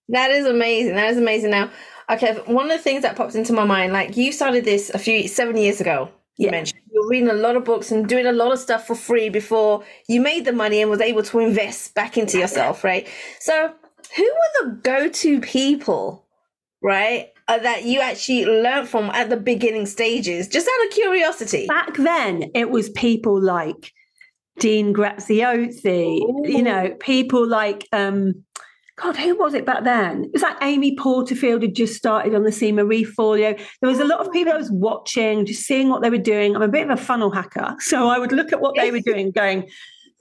that 0.09 0.31
is 0.31 0.45
amazing. 0.45 0.95
That 0.95 1.11
is 1.11 1.17
amazing. 1.17 1.51
Now, 1.51 1.71
okay, 2.09 2.33
one 2.45 2.69
of 2.69 2.77
the 2.77 2.83
things 2.83 3.03
that 3.03 3.15
popped 3.15 3.35
into 3.35 3.53
my 3.53 3.65
mind, 3.65 3.93
like 3.93 4.17
you 4.17 4.31
started 4.31 4.65
this 4.65 4.89
a 4.89 4.99
few 4.99 5.27
seven 5.27 5.57
years 5.57 5.79
ago. 5.81 6.09
You 6.37 6.45
yeah. 6.45 6.51
mentioned 6.51 6.79
you're 6.91 7.07
reading 7.07 7.29
a 7.29 7.33
lot 7.33 7.55
of 7.55 7.65
books 7.65 7.91
and 7.91 8.07
doing 8.07 8.25
a 8.25 8.31
lot 8.31 8.51
of 8.51 8.59
stuff 8.59 8.87
for 8.87 8.95
free 8.95 9.29
before 9.29 9.83
you 10.07 10.21
made 10.21 10.45
the 10.45 10.53
money 10.53 10.81
and 10.81 10.89
was 10.89 11.01
able 11.01 11.23
to 11.23 11.39
invest 11.39 11.93
back 11.93 12.17
into 12.17 12.37
yourself, 12.37 12.83
right? 12.83 13.07
So, 13.39 13.73
who 14.15 14.23
were 14.23 14.65
the 14.65 14.71
go-to 14.81 15.39
people, 15.41 16.25
right, 16.81 17.27
uh, 17.47 17.59
that 17.59 17.83
you 17.83 17.99
actually 17.99 18.45
learned 18.45 18.87
from 18.87 19.09
at 19.11 19.29
the 19.29 19.37
beginning 19.37 19.85
stages? 19.85 20.47
Just 20.47 20.67
out 20.67 20.87
of 20.87 20.93
curiosity. 20.93 21.67
Back 21.67 21.95
then, 21.97 22.51
it 22.55 22.71
was 22.71 22.89
people 22.89 23.39
like 23.39 23.91
Dean 24.59 24.93
Graziosi, 24.93 26.21
Ooh. 26.21 26.43
you 26.45 26.63
know, 26.63 26.95
people 26.99 27.47
like 27.47 27.87
um, 27.91 28.45
God, 29.01 29.15
who 29.15 29.35
was 29.37 29.53
it 29.53 29.65
back 29.65 29.83
then? 29.83 30.25
It 30.25 30.33
was 30.33 30.41
like 30.41 30.57
Amy 30.61 30.95
Porterfield 30.95 31.61
had 31.61 31.75
just 31.75 31.95
started 31.95 32.35
on 32.35 32.43
the 32.43 32.51
C. 32.51 32.71
Marie 32.71 33.05
Forleo. 33.05 33.57
There 33.81 33.89
was 33.89 33.99
a 33.99 34.05
lot 34.05 34.25
of 34.25 34.31
people 34.31 34.53
I 34.53 34.57
was 34.57 34.71
watching, 34.71 35.45
just 35.45 35.63
seeing 35.63 35.89
what 35.89 36.01
they 36.01 36.09
were 36.09 36.17
doing. 36.17 36.55
I'm 36.55 36.61
a 36.61 36.67
bit 36.67 36.89
of 36.89 36.97
a 36.97 37.01
funnel 37.01 37.31
hacker. 37.31 37.75
So 37.89 38.07
I 38.07 38.19
would 38.19 38.31
look 38.31 38.53
at 38.53 38.61
what 38.61 38.75
they 38.75 38.91
were 38.91 38.99
doing, 38.99 39.31
going, 39.35 39.67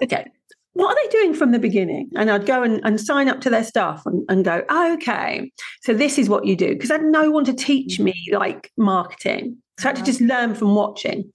okay, 0.02 0.26
what 0.72 0.90
are 0.90 1.04
they 1.04 1.10
doing 1.10 1.34
from 1.34 1.50
the 1.50 1.58
beginning? 1.58 2.08
And 2.16 2.30
I'd 2.30 2.46
go 2.46 2.62
and, 2.62 2.80
and 2.82 2.98
sign 2.98 3.28
up 3.28 3.42
to 3.42 3.50
their 3.50 3.64
stuff 3.64 4.02
and, 4.06 4.24
and 4.30 4.44
go, 4.44 4.62
oh, 4.70 4.94
okay, 4.94 5.52
so 5.82 5.92
this 5.92 6.18
is 6.18 6.28
what 6.28 6.46
you 6.46 6.56
do. 6.56 6.68
Because 6.68 6.90
I 6.90 6.94
had 6.94 7.04
no 7.04 7.30
one 7.30 7.44
to 7.44 7.52
teach 7.52 8.00
me 8.00 8.14
like 8.32 8.70
marketing. 8.78 9.58
So 9.78 9.88
I 9.88 9.90
had 9.90 9.96
to 9.96 10.04
just 10.04 10.20
learn 10.20 10.54
from 10.54 10.74
watching. 10.74 11.30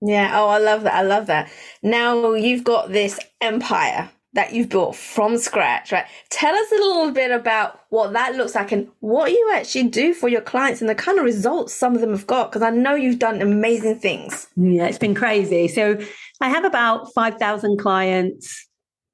Yeah. 0.00 0.30
Oh, 0.32 0.48
I 0.48 0.58
love 0.58 0.84
that. 0.84 0.94
I 0.94 1.02
love 1.02 1.26
that. 1.26 1.50
Now 1.82 2.32
you've 2.32 2.64
got 2.64 2.92
this 2.92 3.18
empire 3.40 4.10
that 4.34 4.52
you've 4.52 4.68
built 4.68 4.94
from 4.94 5.38
scratch, 5.38 5.90
right? 5.90 6.04
Tell 6.30 6.54
us 6.54 6.70
a 6.70 6.74
little 6.74 7.10
bit 7.12 7.30
about 7.30 7.80
what 7.88 8.12
that 8.12 8.34
looks 8.34 8.54
like 8.54 8.72
and 8.72 8.88
what 9.00 9.30
you 9.32 9.50
actually 9.54 9.88
do 9.88 10.12
for 10.12 10.28
your 10.28 10.42
clients 10.42 10.80
and 10.80 10.88
the 10.88 10.94
kind 10.94 11.18
of 11.18 11.24
results 11.24 11.72
some 11.72 11.94
of 11.94 12.00
them 12.00 12.10
have 12.10 12.26
got. 12.26 12.50
Because 12.50 12.62
I 12.62 12.70
know 12.70 12.94
you've 12.94 13.18
done 13.18 13.40
amazing 13.40 13.98
things. 13.98 14.46
Yeah, 14.56 14.86
it's 14.86 14.98
been 14.98 15.14
crazy. 15.14 15.66
So 15.68 15.98
I 16.40 16.50
have 16.50 16.64
about 16.64 17.12
5,000 17.14 17.78
clients 17.78 18.66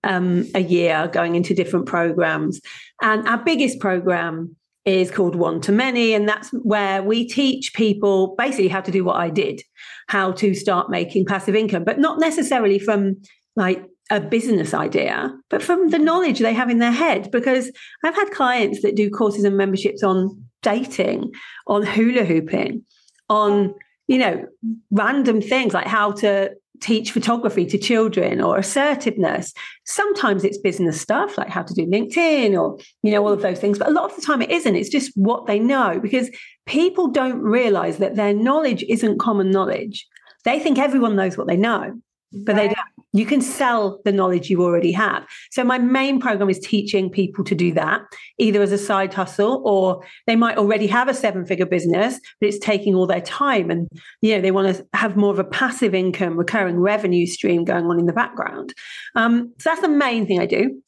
um, 0.02 0.46
a 0.54 0.60
year 0.60 1.08
going 1.12 1.36
into 1.36 1.54
different 1.54 1.86
programs. 1.86 2.60
And 3.00 3.26
our 3.28 3.42
biggest 3.42 3.78
program 3.78 4.56
is 4.84 5.10
called 5.10 5.36
One 5.36 5.60
to 5.62 5.72
Many. 5.72 6.12
And 6.12 6.28
that's 6.28 6.50
where 6.50 7.02
we 7.02 7.26
teach 7.26 7.72
people 7.74 8.34
basically 8.36 8.68
how 8.68 8.80
to 8.80 8.90
do 8.90 9.04
what 9.04 9.16
I 9.16 9.30
did, 9.30 9.62
how 10.08 10.32
to 10.32 10.54
start 10.54 10.90
making 10.90 11.26
passive 11.26 11.54
income, 11.54 11.84
but 11.84 11.98
not 11.98 12.18
necessarily 12.18 12.78
from 12.78 13.22
like 13.56 13.84
a 14.10 14.20
business 14.20 14.74
idea, 14.74 15.32
but 15.48 15.62
from 15.62 15.90
the 15.90 15.98
knowledge 15.98 16.38
they 16.38 16.54
have 16.54 16.70
in 16.70 16.78
their 16.78 16.92
head. 16.92 17.30
Because 17.30 17.70
I've 18.04 18.14
had 18.14 18.30
clients 18.30 18.82
that 18.82 18.96
do 18.96 19.10
courses 19.10 19.44
and 19.44 19.56
memberships 19.56 20.02
on 20.02 20.44
dating, 20.62 21.32
on 21.66 21.84
hula 21.84 22.24
hooping, 22.24 22.84
on, 23.28 23.74
you 24.06 24.18
know, 24.18 24.46
random 24.90 25.40
things 25.40 25.72
like 25.72 25.86
how 25.86 26.12
to 26.12 26.50
teach 26.80 27.12
photography 27.12 27.64
to 27.64 27.78
children 27.78 28.40
or 28.40 28.58
assertiveness. 28.58 29.54
Sometimes 29.86 30.44
it's 30.44 30.58
business 30.58 31.00
stuff 31.00 31.38
like 31.38 31.48
how 31.48 31.62
to 31.62 31.72
do 31.72 31.86
LinkedIn 31.86 32.60
or, 32.60 32.78
you 33.02 33.12
know, 33.12 33.24
all 33.24 33.32
of 33.32 33.42
those 33.42 33.58
things. 33.58 33.78
But 33.78 33.88
a 33.88 33.92
lot 33.92 34.10
of 34.10 34.16
the 34.16 34.22
time 34.22 34.42
it 34.42 34.50
isn't. 34.50 34.76
It's 34.76 34.90
just 34.90 35.12
what 35.14 35.46
they 35.46 35.58
know 35.58 35.98
because 36.00 36.30
people 36.66 37.08
don't 37.08 37.40
realize 37.40 37.98
that 37.98 38.16
their 38.16 38.34
knowledge 38.34 38.84
isn't 38.88 39.18
common 39.18 39.50
knowledge. 39.50 40.06
They 40.44 40.60
think 40.60 40.78
everyone 40.78 41.16
knows 41.16 41.38
what 41.38 41.46
they 41.46 41.56
know 41.56 41.94
but 42.34 42.56
they 42.56 42.68
don't. 42.68 42.78
You 43.14 43.24
can 43.24 43.40
sell 43.40 44.00
the 44.04 44.12
knowledge 44.12 44.50
you 44.50 44.62
already 44.62 44.92
have. 44.92 45.24
So 45.50 45.64
my 45.64 45.78
main 45.78 46.20
program 46.20 46.50
is 46.50 46.58
teaching 46.58 47.08
people 47.08 47.44
to 47.44 47.54
do 47.54 47.72
that, 47.72 48.02
either 48.38 48.60
as 48.60 48.72
a 48.72 48.78
side 48.78 49.14
hustle 49.14 49.62
or 49.64 50.04
they 50.26 50.36
might 50.36 50.58
already 50.58 50.88
have 50.88 51.08
a 51.08 51.14
seven-figure 51.14 51.66
business, 51.66 52.20
but 52.40 52.48
it's 52.48 52.58
taking 52.58 52.94
all 52.94 53.06
their 53.06 53.20
time 53.20 53.70
and 53.70 53.88
you 54.20 54.34
know 54.34 54.42
they 54.42 54.50
want 54.50 54.76
to 54.76 54.86
have 54.92 55.16
more 55.16 55.32
of 55.32 55.38
a 55.38 55.44
passive 55.44 55.94
income, 55.94 56.36
recurring 56.36 56.78
revenue 56.78 57.24
stream 57.24 57.64
going 57.64 57.86
on 57.86 57.98
in 57.98 58.06
the 58.06 58.12
background. 58.12 58.74
Um, 59.14 59.54
so 59.58 59.70
that's 59.70 59.80
the 59.80 59.88
main 59.88 60.26
thing 60.26 60.40
I 60.40 60.46
do. 60.46 60.82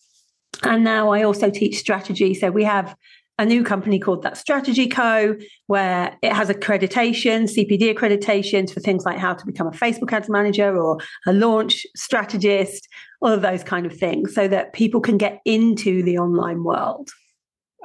And 0.62 0.85
now 0.85 1.11
I 1.11 1.23
also 1.23 1.49
teach 1.50 1.78
strategy. 1.78 2.35
So 2.35 2.50
we 2.50 2.64
have 2.64 2.97
a 3.38 3.45
new 3.45 3.62
company 3.62 3.99
called 3.99 4.23
That 4.23 4.37
Strategy 4.37 4.88
Co., 4.88 5.37
where 5.66 6.16
it 6.23 6.33
has 6.33 6.49
accreditation, 6.49 7.45
CPD 7.45 7.95
accreditations 7.95 8.73
for 8.73 8.81
things 8.81 9.05
like 9.05 9.19
how 9.19 9.35
to 9.35 9.47
become 9.47 9.66
a 9.66 9.73
Facebook 9.73 10.12
ads 10.12 10.31
manager 10.31 10.76
or 10.76 10.99
a 11.26 11.33
launch 11.33 11.87
strategist, 11.95 12.88
all 13.21 13.33
of 13.33 13.43
those 13.43 13.62
kind 13.62 13.85
of 13.85 13.97
things, 13.97 14.35
so 14.35 14.49
that 14.49 14.73
people 14.73 15.00
can 15.00 15.19
get 15.19 15.40
into 15.45 16.02
the 16.02 16.19
online 16.19 16.64
world. 16.64 17.11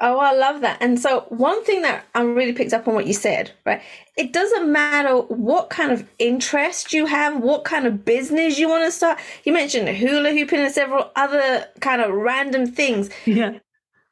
Oh, 0.04 0.18
I 0.18 0.34
love 0.34 0.62
that. 0.62 0.78
And 0.82 1.00
so, 1.00 1.26
one 1.30 1.64
thing 1.64 1.84
that 1.84 2.06
I 2.16 2.24
really 2.24 2.54
picked 2.54 2.74
up 2.74 2.88
on 2.88 2.96
what 2.96 3.06
you 3.06 3.14
said, 3.14 3.52
right? 3.68 3.82
It 4.18 4.34
doesn't 4.34 4.72
matter 4.72 5.16
what 5.16 5.70
kind 5.70 5.92
of 5.92 6.10
interest 6.18 6.92
you 6.92 7.06
have, 7.06 7.40
what 7.40 7.66
kind 7.66 7.86
of 7.86 8.04
business 8.04 8.58
you 8.58 8.68
want 8.68 8.86
to 8.86 8.92
start. 8.92 9.20
You 9.44 9.54
mentioned 9.54 9.90
hula 9.90 10.32
hooping 10.32 10.60
and 10.60 10.74
several 10.74 11.12
other 11.16 11.68
kind 11.82 12.02
of 12.02 12.12
random 12.14 12.66
things. 12.66 13.12
Yeah 13.26 13.60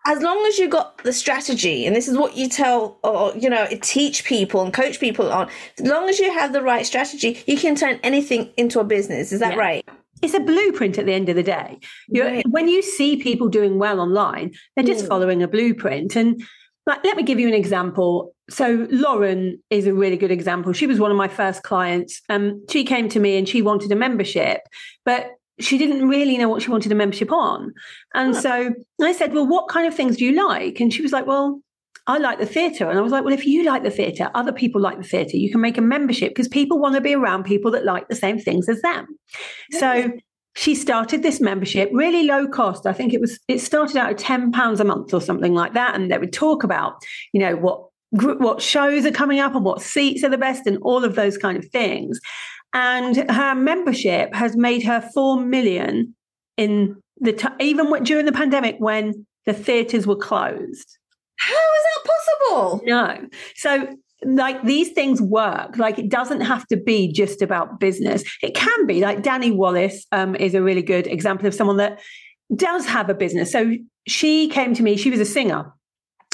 as 0.05 0.21
long 0.21 0.43
as 0.47 0.57
you 0.57 0.69
got 0.69 1.03
the 1.03 1.13
strategy 1.13 1.85
and 1.85 1.95
this 1.95 2.07
is 2.07 2.17
what 2.17 2.35
you 2.35 2.47
tell 2.47 2.99
or 3.03 3.33
you 3.35 3.49
know 3.49 3.67
teach 3.81 4.23
people 4.23 4.61
and 4.61 4.73
coach 4.73 4.99
people 4.99 5.31
on 5.31 5.49
as 5.77 5.85
long 5.85 6.09
as 6.09 6.19
you 6.19 6.31
have 6.31 6.53
the 6.53 6.61
right 6.61 6.85
strategy 6.85 7.43
you 7.47 7.57
can 7.57 7.75
turn 7.75 7.99
anything 8.03 8.51
into 8.57 8.79
a 8.79 8.83
business. 8.83 9.31
Is 9.31 9.39
that 9.39 9.53
yeah. 9.53 9.59
right? 9.59 9.89
It's 10.21 10.33
a 10.33 10.39
blueprint 10.39 10.97
at 10.97 11.05
the 11.05 11.13
end 11.13 11.29
of 11.29 11.35
the 11.35 11.43
day. 11.43 11.79
Right. 12.13 12.45
when 12.49 12.67
you 12.67 12.81
see 12.81 13.17
people 13.17 13.49
doing 13.49 13.77
well 13.77 13.99
online 13.99 14.51
they're 14.75 14.85
just 14.85 15.05
mm. 15.05 15.09
following 15.09 15.43
a 15.43 15.47
blueprint. 15.47 16.15
And 16.15 16.41
like, 16.85 17.03
let 17.03 17.17
me 17.17 17.23
give 17.23 17.39
you 17.39 17.47
an 17.47 17.53
example. 17.53 18.33
So 18.49 18.87
lauren 18.89 19.61
is 19.69 19.85
a 19.85 19.93
really 19.93 20.17
good 20.17 20.31
example. 20.31 20.73
She 20.73 20.87
was 20.87 20.99
one 20.99 21.11
of 21.11 21.17
my 21.17 21.27
first 21.27 21.61
clients. 21.61 22.21
Um, 22.29 22.65
she 22.69 22.83
came 22.83 23.09
to 23.09 23.19
me 23.19 23.37
and 23.37 23.47
she 23.47 23.61
wanted 23.61 23.91
a 23.91 23.95
membership 23.95 24.61
but 25.05 25.31
she 25.59 25.77
didn't 25.77 26.07
really 26.07 26.37
know 26.37 26.49
what 26.49 26.61
she 26.61 26.71
wanted 26.71 26.91
a 26.91 26.95
membership 26.95 27.31
on. 27.31 27.73
And 28.13 28.35
so 28.35 28.73
I 29.01 29.11
said, 29.13 29.33
Well, 29.33 29.47
what 29.47 29.67
kind 29.67 29.87
of 29.87 29.95
things 29.95 30.17
do 30.17 30.25
you 30.25 30.47
like? 30.47 30.79
And 30.79 30.93
she 30.93 31.01
was 31.01 31.11
like, 31.11 31.25
Well, 31.25 31.61
I 32.07 32.17
like 32.17 32.39
the 32.39 32.45
theatre. 32.45 32.89
And 32.89 32.97
I 32.97 33.01
was 33.01 33.11
like, 33.11 33.23
Well, 33.23 33.33
if 33.33 33.45
you 33.45 33.63
like 33.63 33.83
the 33.83 33.91
theatre, 33.91 34.29
other 34.33 34.53
people 34.53 34.81
like 34.81 34.97
the 34.97 35.07
theatre, 35.07 35.37
you 35.37 35.51
can 35.51 35.61
make 35.61 35.77
a 35.77 35.81
membership 35.81 36.29
because 36.31 36.47
people 36.47 36.79
want 36.79 36.95
to 36.95 37.01
be 37.01 37.13
around 37.13 37.43
people 37.43 37.71
that 37.71 37.85
like 37.85 38.07
the 38.07 38.15
same 38.15 38.39
things 38.39 38.69
as 38.69 38.81
them. 38.81 39.07
Yeah. 39.71 39.79
So 39.79 40.11
she 40.55 40.75
started 40.75 41.23
this 41.23 41.39
membership 41.39 41.89
really 41.93 42.23
low 42.23 42.47
cost 42.47 42.87
i 42.87 42.91
think 42.91 43.13
it 43.13 43.21
was 43.21 43.39
it 43.47 43.59
started 43.59 43.95
out 43.95 44.09
at 44.09 44.17
10 44.17 44.51
pounds 44.51 44.79
a 44.79 44.83
month 44.83 45.13
or 45.13 45.21
something 45.21 45.53
like 45.53 45.73
that 45.73 45.95
and 45.95 46.11
they 46.11 46.17
would 46.17 46.33
talk 46.33 46.63
about 46.63 46.95
you 47.33 47.39
know 47.39 47.55
what 47.55 47.85
what 48.11 48.61
shows 48.61 49.05
are 49.05 49.11
coming 49.11 49.39
up 49.39 49.53
and 49.53 49.63
what 49.63 49.81
seats 49.81 50.23
are 50.23 50.29
the 50.29 50.37
best 50.37 50.65
and 50.65 50.79
all 50.81 51.03
of 51.03 51.15
those 51.15 51.37
kind 51.37 51.57
of 51.57 51.65
things 51.69 52.19
and 52.73 53.29
her 53.31 53.55
membership 53.55 54.33
has 54.33 54.55
made 54.55 54.83
her 54.83 55.01
four 55.13 55.39
million 55.39 56.15
in 56.57 56.95
the 57.17 57.33
t- 57.33 57.47
even 57.59 57.91
during 58.03 58.25
the 58.25 58.31
pandemic 58.31 58.75
when 58.79 59.25
the 59.45 59.53
theaters 59.53 60.05
were 60.05 60.15
closed. 60.15 60.97
How 61.39 61.53
is 61.53 61.85
that 61.85 62.11
possible? 62.11 62.81
No. 62.85 63.27
So 63.55 63.88
like 64.23 64.63
these 64.63 64.91
things 64.91 65.21
work. 65.21 65.77
Like 65.77 65.97
it 65.97 66.09
doesn't 66.09 66.41
have 66.41 66.67
to 66.67 66.77
be 66.77 67.11
just 67.11 67.41
about 67.41 67.79
business. 67.79 68.23
It 68.41 68.53
can 68.53 68.85
be. 68.85 69.01
Like 69.01 69.23
Dani 69.23 69.55
Wallace 69.55 70.05
um, 70.11 70.35
is 70.35 70.53
a 70.53 70.61
really 70.61 70.81
good 70.81 71.07
example 71.07 71.47
of 71.47 71.55
someone 71.55 71.77
that 71.77 71.99
does 72.55 72.85
have 72.85 73.09
a 73.09 73.13
business. 73.13 73.51
So 73.51 73.73
she 74.07 74.49
came 74.49 74.73
to 74.73 74.83
me. 74.83 74.97
She 74.97 75.09
was 75.09 75.19
a 75.19 75.25
singer. 75.25 75.73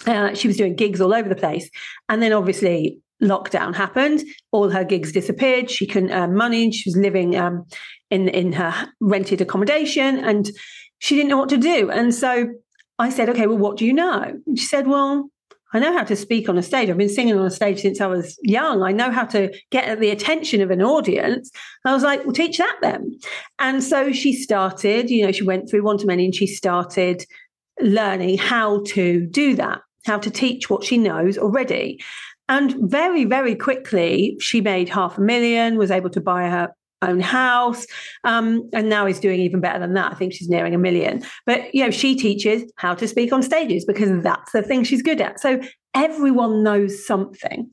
Uh, 0.08 0.34
she 0.34 0.48
was 0.48 0.58
doing 0.58 0.76
gigs 0.76 1.02
all 1.02 1.14
over 1.14 1.30
the 1.30 1.36
place. 1.36 1.70
And 2.10 2.22
then 2.22 2.34
obviously 2.34 3.00
lockdown 3.22 3.76
happened, 3.76 4.24
all 4.52 4.70
her 4.70 4.84
gigs 4.84 5.12
disappeared. 5.12 5.70
She 5.70 5.88
couldn't 5.88 6.12
earn 6.12 6.36
money. 6.36 6.72
She 6.72 6.90
was 6.90 6.98
living 6.98 7.36
um, 7.36 7.66
in 8.10 8.28
in 8.30 8.54
her 8.54 8.90
rented 9.00 9.42
accommodation, 9.42 10.20
and 10.20 10.50
she 11.00 11.16
didn't 11.16 11.30
know 11.30 11.38
what 11.38 11.50
to 11.50 11.58
do. 11.58 11.90
And 11.90 12.14
so 12.14 12.50
I 13.00 13.10
said, 13.10 13.30
"Okay, 13.30 13.48
well, 13.48 13.58
what 13.58 13.78
do 13.78 13.86
you 13.86 13.94
know?" 13.94 14.34
And 14.46 14.60
she 14.60 14.66
said, 14.66 14.88
"Well." 14.88 15.30
I 15.74 15.80
know 15.80 15.92
how 15.92 16.06
to 16.06 16.16
speak 16.16 16.48
on 16.48 16.58
a 16.58 16.64
stage. 16.64 16.90
I've 16.90 16.96
been 16.96 17.10
singing 17.10 17.38
on 17.38 17.46
a 17.46 17.52
stage 17.52 17.82
since 17.82 18.00
I 18.00 18.08
was 18.08 18.40
young. 18.44 18.82
I 18.82 18.94
know 18.94 19.12
how 19.12 19.26
to 19.26 19.52
get 19.72 20.00
the 20.00 20.10
attention 20.10 20.62
of 20.62 20.72
an 20.72 20.82
audience. 20.82 21.52
I 21.84 21.94
was 21.94 22.02
like, 22.02 22.24
well, 22.24 22.32
teach 22.32 22.60
that 22.60 22.78
then. 22.82 23.20
And 23.60 23.84
so 23.84 24.14
she 24.14 24.32
started, 24.32 25.10
you 25.10 25.26
know, 25.26 25.34
she 25.34 25.44
went 25.44 25.70
through 25.70 25.84
one 25.84 25.98
to 25.98 26.06
many 26.06 26.24
and 26.24 26.34
she 26.34 26.48
started 26.48 27.26
learning 27.82 28.38
how 28.38 28.84
to 28.88 29.26
do 29.26 29.56
that, 29.56 29.82
how 30.06 30.18
to 30.20 30.32
teach 30.32 30.70
what 30.70 30.86
she 30.86 30.98
knows 30.98 31.38
already. 31.38 32.00
And 32.48 32.76
very, 32.90 33.26
very 33.26 33.56
quickly, 33.56 34.38
she 34.40 34.62
made 34.62 34.90
half 34.90 35.18
a 35.18 35.22
million, 35.22 35.78
was 35.78 35.92
able 35.92 36.10
to 36.12 36.22
buy 36.22 36.44
her 36.50 36.70
own 37.02 37.20
house, 37.20 37.86
um, 38.24 38.70
and 38.74 38.90
now 38.90 39.06
is 39.06 39.20
doing 39.20 39.40
even 39.40 39.60
better 39.62 39.80
than 39.80 39.94
that. 39.94 40.12
I 40.12 40.16
think 40.16 40.34
she's 40.34 40.50
nearing 40.50 40.76
a 40.76 40.78
million. 40.78 41.24
But 41.46 41.74
you 41.74 41.84
know, 41.84 41.92
she 41.92 42.16
teaches 42.16 42.72
how 42.78 42.96
to 42.96 43.08
speak 43.08 43.32
on 43.34 43.42
stages 43.44 43.86
because 43.86 44.24
that's 44.24 44.52
the 44.52 44.62
thing 44.62 44.84
she's 44.84 45.02
good 45.02 45.22
at. 45.22 45.40
So 45.40 45.60
everyone 45.94 46.64
knows 46.64 47.06
something. 47.06 47.72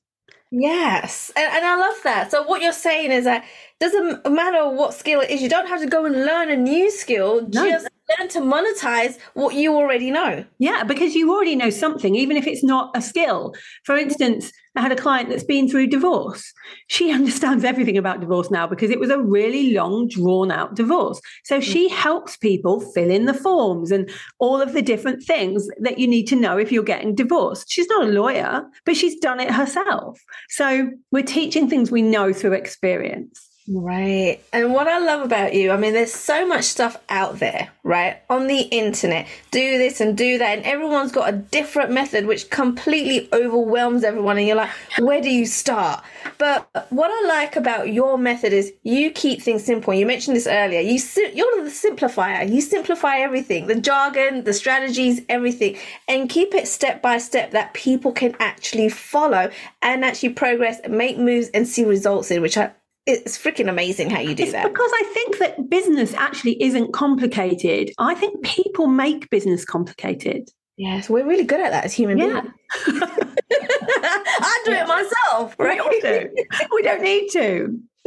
Yes, 0.54 1.32
and, 1.34 1.50
and 1.50 1.64
I 1.64 1.76
love 1.76 1.96
that. 2.04 2.30
So 2.30 2.42
what 2.42 2.60
you're 2.60 2.72
saying 2.72 3.10
is 3.10 3.24
that 3.24 3.44
doesn't 3.80 4.30
matter 4.30 4.68
what 4.68 4.92
skill 4.92 5.20
it 5.20 5.30
is, 5.30 5.40
you 5.40 5.48
don't 5.48 5.66
have 5.66 5.80
to 5.80 5.86
go 5.86 6.04
and 6.04 6.26
learn 6.26 6.50
a 6.50 6.56
new 6.56 6.90
skill. 6.90 7.48
No. 7.48 7.70
Just 7.70 7.88
learn 8.18 8.28
to 8.28 8.40
monetize 8.40 9.18
what 9.32 9.54
you 9.54 9.74
already 9.74 10.10
know. 10.10 10.44
Yeah, 10.58 10.84
because 10.84 11.14
you 11.14 11.32
already 11.32 11.56
know 11.56 11.70
something, 11.70 12.14
even 12.14 12.36
if 12.36 12.46
it's 12.46 12.62
not 12.62 12.90
a 12.94 13.00
skill. 13.00 13.54
For 13.84 13.96
instance, 13.96 14.52
I 14.74 14.80
had 14.80 14.92
a 14.92 14.96
client 14.96 15.28
that's 15.28 15.44
been 15.44 15.68
through 15.68 15.88
divorce. 15.88 16.52
She 16.86 17.12
understands 17.12 17.64
everything 17.64 17.98
about 17.98 18.20
divorce 18.20 18.50
now 18.50 18.66
because 18.66 18.90
it 18.90 19.00
was 19.00 19.10
a 19.10 19.20
really 19.20 19.72
long, 19.72 20.08
drawn 20.08 20.50
out 20.50 20.74
divorce. 20.74 21.20
So 21.44 21.58
mm. 21.58 21.62
she 21.62 21.88
helps 21.88 22.36
people 22.36 22.80
fill 22.80 23.10
in 23.10 23.26
the 23.26 23.34
forms 23.34 23.90
and 23.90 24.10
all 24.38 24.60
of 24.60 24.72
the 24.72 24.82
different 24.82 25.22
things 25.22 25.68
that 25.80 25.98
you 25.98 26.06
need 26.06 26.26
to 26.28 26.36
know 26.36 26.56
if 26.58 26.72
you're 26.72 26.82
getting 26.82 27.14
divorced. 27.14 27.70
She's 27.70 27.88
not 27.88 28.08
a 28.08 28.10
lawyer, 28.10 28.64
but 28.84 28.96
she's 28.96 29.18
done 29.18 29.40
it 29.40 29.50
herself. 29.50 30.20
So 30.48 30.90
we're 31.10 31.22
teaching 31.22 31.68
things 31.68 31.90
we 31.90 32.02
know 32.02 32.32
through 32.32 32.52
experience. 32.52 33.51
Right. 33.68 34.40
And 34.52 34.72
what 34.72 34.88
I 34.88 34.98
love 34.98 35.22
about 35.22 35.54
you, 35.54 35.70
I 35.70 35.76
mean, 35.76 35.92
there's 35.92 36.12
so 36.12 36.44
much 36.46 36.64
stuff 36.64 36.96
out 37.08 37.38
there, 37.38 37.70
right? 37.84 38.16
On 38.28 38.48
the 38.48 38.62
internet. 38.62 39.28
Do 39.52 39.78
this 39.78 40.00
and 40.00 40.18
do 40.18 40.38
that. 40.38 40.58
And 40.58 40.66
everyone's 40.66 41.12
got 41.12 41.32
a 41.32 41.36
different 41.36 41.92
method, 41.92 42.26
which 42.26 42.50
completely 42.50 43.28
overwhelms 43.32 44.02
everyone. 44.02 44.38
And 44.38 44.48
you're 44.48 44.56
like, 44.56 44.70
where 44.98 45.20
do 45.20 45.30
you 45.30 45.46
start? 45.46 46.02
But 46.38 46.68
what 46.90 47.12
I 47.12 47.28
like 47.28 47.54
about 47.54 47.92
your 47.92 48.18
method 48.18 48.52
is 48.52 48.72
you 48.82 49.12
keep 49.12 49.40
things 49.40 49.64
simple. 49.64 49.94
You 49.94 50.06
mentioned 50.06 50.36
this 50.36 50.48
earlier. 50.48 50.80
You 50.80 50.98
you're 51.32 51.62
the 51.62 51.70
simplifier. 51.70 52.52
You 52.52 52.60
simplify 52.60 53.18
everything, 53.18 53.68
the 53.68 53.80
jargon, 53.80 54.42
the 54.42 54.52
strategies, 54.52 55.20
everything, 55.28 55.78
and 56.08 56.28
keep 56.28 56.52
it 56.54 56.66
step 56.66 57.00
by 57.00 57.18
step 57.18 57.52
that 57.52 57.74
people 57.74 58.10
can 58.10 58.34
actually 58.40 58.88
follow 58.88 59.50
and 59.82 60.04
actually 60.04 60.30
progress, 60.30 60.80
make 60.88 61.16
moves, 61.16 61.48
and 61.50 61.68
see 61.68 61.84
results 61.84 62.32
in, 62.32 62.42
which 62.42 62.58
I 62.58 62.72
it's 63.06 63.36
freaking 63.36 63.68
amazing 63.68 64.10
how 64.10 64.20
you 64.20 64.34
do 64.34 64.44
it's 64.44 64.52
that. 64.52 64.68
Because 64.68 64.90
I 64.94 65.10
think 65.12 65.38
that 65.38 65.68
business 65.68 66.14
actually 66.14 66.62
isn't 66.62 66.92
complicated. 66.92 67.90
I 67.98 68.14
think 68.14 68.44
people 68.44 68.86
make 68.86 69.30
business 69.30 69.64
complicated. 69.64 70.48
Yes, 70.76 71.10
we're 71.10 71.26
really 71.26 71.44
good 71.44 71.60
at 71.60 71.70
that 71.70 71.84
as 71.84 71.92
human 71.92 72.18
yeah. 72.18 72.40
beings. 72.40 72.54
I 72.86 74.62
do 74.64 74.72
it 74.72 74.86
myself, 74.86 75.54
right? 75.58 75.80
We, 75.88 76.00
do. 76.00 76.28
we 76.72 76.82
don't 76.82 77.02
need 77.02 77.28
to. 77.32 77.78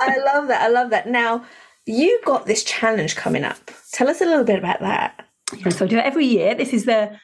I 0.00 0.16
love 0.24 0.48
that. 0.48 0.60
I 0.62 0.68
love 0.68 0.90
that. 0.90 1.08
Now, 1.08 1.44
you 1.86 2.20
got 2.24 2.46
this 2.46 2.62
challenge 2.62 3.16
coming 3.16 3.44
up. 3.44 3.70
Tell 3.92 4.08
us 4.08 4.20
a 4.20 4.24
little 4.24 4.44
bit 4.44 4.58
about 4.58 4.80
that. 4.80 5.26
Yeah, 5.56 5.70
so 5.70 5.84
I 5.84 5.88
do 5.88 5.98
it 5.98 6.04
every 6.04 6.26
year. 6.26 6.54
This 6.54 6.72
is 6.72 6.84
the 6.84 7.18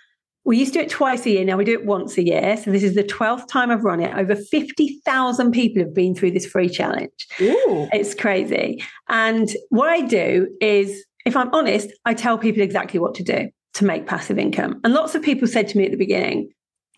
we 0.47 0.57
used 0.57 0.73
to 0.75 0.79
do 0.79 0.85
it 0.85 0.91
twice 0.91 1.27
a 1.27 1.31
year. 1.31 1.45
Now 1.45 1.57
we 1.57 1.65
do 1.65 1.73
it 1.73 1.85
once 1.85 2.17
a 2.17 2.25
year. 2.25 2.57
So 2.57 2.71
this 2.71 2.85
is 2.85 2.95
the 2.95 3.03
12th 3.03 3.49
time 3.49 3.71
I've 3.71 3.83
run 3.83 4.01
it. 4.01 4.17
Over 4.17 4.37
50,000 4.37 5.51
people 5.51 5.83
have 5.83 5.93
been 5.93 6.15
through 6.15 6.31
this 6.31 6.47
free 6.47 6.69
challenge. 6.69 7.27
Ooh. 7.41 7.89
It's 7.93 8.15
crazy. 8.15 8.83
And 9.09 9.51
what 9.71 9.89
I 9.89 10.03
do 10.03 10.47
is, 10.61 11.05
if 11.27 11.37
I'm 11.37 11.53
honest, 11.53 11.89
I 12.05 12.15
tell 12.15 12.39
people 12.39 12.63
exactly 12.63 13.01
what 13.01 13.17
to 13.17 13.25
do 13.25 13.51
to 13.75 13.85
make 13.85 14.07
passive 14.07 14.39
income. 14.39 14.81
And 14.85 14.95
lots 14.95 15.17
of 15.17 15.23
people 15.23 15.49
said 15.49 15.67
to 15.69 15.79
me 15.79 15.85
at 15.85 15.91
the 15.91 15.99
beginning, 15.99 16.49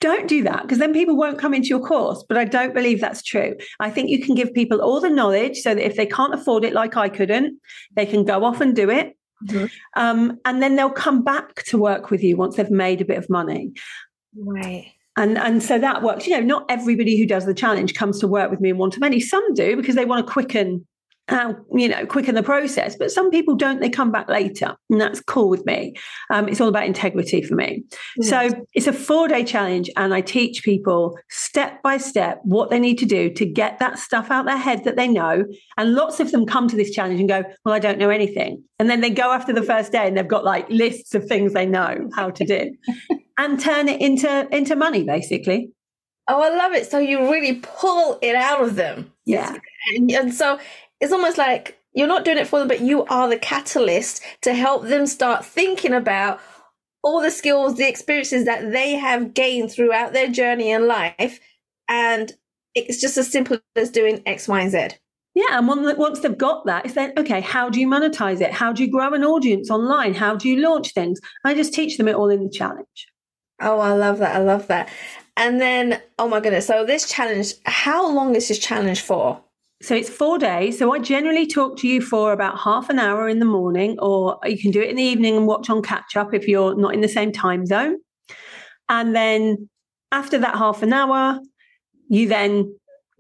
don't 0.01 0.29
do 0.29 0.43
that 0.45 0.63
because 0.63 0.79
then 0.79 0.93
people 0.93 1.17
won't 1.17 1.39
come 1.39 1.55
into 1.55 1.69
your 1.69 1.81
course. 1.81 2.23
But 2.29 2.37
I 2.37 2.45
don't 2.45 2.75
believe 2.75 3.01
that's 3.01 3.23
true. 3.23 3.55
I 3.81 3.91
think 3.91 4.11
you 4.11 4.23
can 4.23 4.35
give 4.35 4.53
people 4.53 4.81
all 4.81 5.01
the 5.01 5.11
knowledge 5.11 5.57
so 5.57 5.75
that 5.75 5.85
if 5.85 5.97
they 5.97 6.07
can't 6.07 6.35
afford 6.35 6.65
it 6.65 6.75
like 6.75 6.97
I 6.97 7.09
couldn't, 7.09 7.59
they 7.97 8.07
can 8.07 8.25
go 8.25 8.45
off 8.45 8.61
and 8.61 8.77
do 8.77 8.91
it 8.91 9.17
Mm-hmm. 9.47 9.67
Um, 10.01 10.39
and 10.45 10.63
then 10.63 10.77
they'll 10.77 10.91
come 10.91 11.23
back 11.23 11.63
to 11.65 11.79
work 11.79 12.11
with 12.11 12.23
you 12.23 12.37
once 12.37 12.57
they've 12.57 12.71
made 12.71 13.01
a 13.01 13.05
bit 13.05 13.19
of 13.19 13.31
money. 13.31 13.73
Right. 14.37 14.93
And, 15.17 15.39
and 15.39 15.63
so 15.63 15.79
that 15.79 16.03
works. 16.03 16.27
You 16.27 16.35
know, 16.35 16.47
not 16.47 16.67
everybody 16.69 17.19
who 17.19 17.27
does 17.27 17.45
the 17.45 17.55
challenge 17.55 17.95
comes 17.95 18.19
to 18.21 18.29
work 18.29 18.51
with 18.51 18.61
me 18.61 18.71
in 18.71 18.79
one 18.79 18.91
to 18.93 19.01
many. 19.01 19.21
Some 19.21 19.55
do 19.55 19.77
because 19.77 19.95
they 19.95 20.05
want 20.05 20.27
to 20.27 20.33
quicken 20.33 20.87
uh, 21.29 21.53
you 21.75 21.89
know, 21.89 22.07
quicken 22.07 22.35
the 22.35 22.43
process. 22.43 22.97
But 22.97 23.11
some 23.11 23.31
people 23.31 23.55
don't, 23.55 23.81
they 23.81 23.91
come 23.91 24.11
back 24.11 24.29
later. 24.29 24.77
And 24.91 25.01
that's 25.01 25.21
cool 25.21 25.49
with 25.49 25.65
me. 25.67 25.95
Um, 26.31 26.49
it's 26.49 26.61
all 26.61 26.69
about 26.69 26.87
integrity 26.87 27.43
for 27.43 27.55
me. 27.55 27.85
Yes. 28.17 28.31
So 28.31 28.67
it's 28.75 28.87
a 28.87 28.93
four 28.93 29.29
day 29.29 29.45
challenge. 29.45 29.91
And 29.97 30.15
I 30.15 30.21
teach 30.21 30.63
people 30.63 31.19
step 31.29 31.83
by 31.83 31.99
step 31.99 32.41
what 32.45 32.71
they 32.71 32.81
need 32.81 32.99
to 32.99 33.07
do 33.07 33.31
to 33.35 33.45
get 33.45 33.79
that 33.79 33.99
stuff 33.99 34.31
out 34.31 34.47
their 34.47 34.57
head 34.57 34.85
that 34.85 34.97
they 34.97 35.09
know. 35.09 35.45
And 35.77 35.95
lots 35.95 36.21
of 36.21 36.33
them 36.33 36.47
come 36.47 36.69
to 36.69 36.77
this 36.77 36.91
challenge 36.91 37.21
and 37.21 37.29
go, 37.29 37.45
Well, 37.65 37.75
I 37.75 37.79
don't 37.79 37.99
know 37.99 38.11
anything. 38.11 38.65
And 38.79 38.89
then 38.89 39.01
they 39.01 39.11
go 39.11 39.33
after 39.33 39.53
the 39.53 39.63
first 39.63 39.93
day 39.93 40.07
and 40.07 40.17
they've 40.17 40.27
got 40.27 40.45
like 40.45 40.69
lists 40.71 41.15
of 41.15 41.27
things 41.27 41.53
they 41.53 41.67
know 41.67 42.09
how 42.15 42.31
to 42.31 42.45
do 42.45 42.75
and 43.39 43.61
turn 43.61 43.89
it 43.89 44.01
into, 44.01 44.49
into 44.55 44.77
money, 44.77 45.05
basically. 45.05 45.71
Oh, 46.31 46.43
I 46.43 46.55
love 46.55 46.75
it. 46.75 46.91
So 46.91 46.99
you 46.99 47.31
really 47.31 47.55
pull 47.57 48.19
it 48.21 48.35
out 48.35 48.63
of 48.63 48.77
them. 48.77 49.13
Yeah. 49.25 49.57
And, 49.95 50.11
and 50.13 50.35
so 50.35 50.59
it's 51.01 51.13
almost 51.13 51.39
like 51.39 51.79
you're 51.93 52.07
not 52.07 52.25
doing 52.25 52.39
it 52.39 52.47
for 52.47 52.59
them, 52.59 52.69
but 52.69 52.81
you 52.81 53.05
are 53.07 53.29
the 53.29 53.39
catalyst 53.39 54.23
to 54.43 54.55
help 54.55 54.85
them 54.85 55.07
start 55.07 55.45
thinking 55.45 55.93
about 55.93 56.41
all 57.03 57.21
the 57.21 57.31
skills, 57.31 57.77
the 57.77 57.89
experiences 57.89 58.45
that 58.45 58.73
they 58.73 58.93
have 58.93 59.35
gained 59.35 59.73
throughout 59.73 60.13
their 60.13 60.29
journey 60.29 60.71
in 60.71 60.87
life. 60.87 61.41
And 61.89 62.33
it's 62.75 63.01
just 63.01 63.17
as 63.17 63.31
simple 63.31 63.59
as 63.77 63.91
doing 63.91 64.23
X, 64.27 64.47
Y, 64.49 64.61
and 64.61 64.71
Z. 64.71 64.89
Yeah, 65.35 65.59
and 65.59 65.69
once 65.69 66.21
they've 66.21 66.37
got 66.37 66.67
that, 66.67 66.85
it's 66.85 66.95
then 66.95 67.13
okay. 67.17 67.41
How 67.41 67.71
do 67.71 67.81
you 67.81 67.87
monetize 67.87 68.41
it? 68.41 68.53
How 68.53 68.73
do 68.73 68.85
you 68.85 68.91
grow 68.91 69.13
an 69.15 69.23
audience 69.23 69.71
online? 69.71 70.15
How 70.15 70.35
do 70.35 70.49
you 70.49 70.61
launch 70.61 70.93
things? 70.93 71.21
I 71.45 71.55
just 71.55 71.73
teach 71.73 71.97
them 71.97 72.09
it 72.09 72.17
all 72.17 72.29
in 72.29 72.43
the 72.43 72.51
challenge. 72.51 73.07
Oh, 73.61 73.79
I 73.79 73.93
love 73.93 74.19
that! 74.19 74.35
I 74.35 74.41
love 74.41 74.67
that. 74.67 74.89
And 75.37 75.61
then, 75.61 76.01
oh 76.19 76.29
my 76.29 76.41
goodness! 76.41 76.67
So 76.67 76.85
this 76.85 77.09
challenge, 77.09 77.53
how 77.67 78.11
long 78.11 78.35
is 78.35 78.49
this 78.49 78.59
challenge 78.59 79.01
for? 79.01 79.41
So 79.81 79.95
it's 79.95 80.11
four 80.11 80.39
days. 80.39 80.79
So 80.79 80.93
I 80.93 80.99
generally 80.99 81.47
talk 81.47 81.77
to 81.79 81.89
you 81.89 82.01
for 82.01 82.33
about 82.33 82.59
half 82.59 82.91
an 82.91 82.99
hour 82.99 83.29
in 83.29 83.39
the 83.39 83.45
morning, 83.45 83.97
or 84.01 84.39
you 84.45 84.59
can 84.59 84.73
do 84.73 84.81
it 84.81 84.91
in 84.91 84.97
the 84.97 85.03
evening 85.03 85.37
and 85.37 85.47
watch 85.47 85.71
on 85.71 85.83
catch 85.83 86.17
up 86.17 86.35
if 86.35 86.49
you're 86.49 86.75
not 86.75 86.95
in 86.95 87.01
the 87.01 87.09
same 87.09 87.31
time 87.31 87.65
zone. 87.65 87.99
And 88.89 89.15
then 89.15 89.69
after 90.11 90.39
that 90.39 90.57
half 90.57 90.83
an 90.83 90.93
hour, 90.93 91.39
you 92.09 92.27
then 92.27 92.75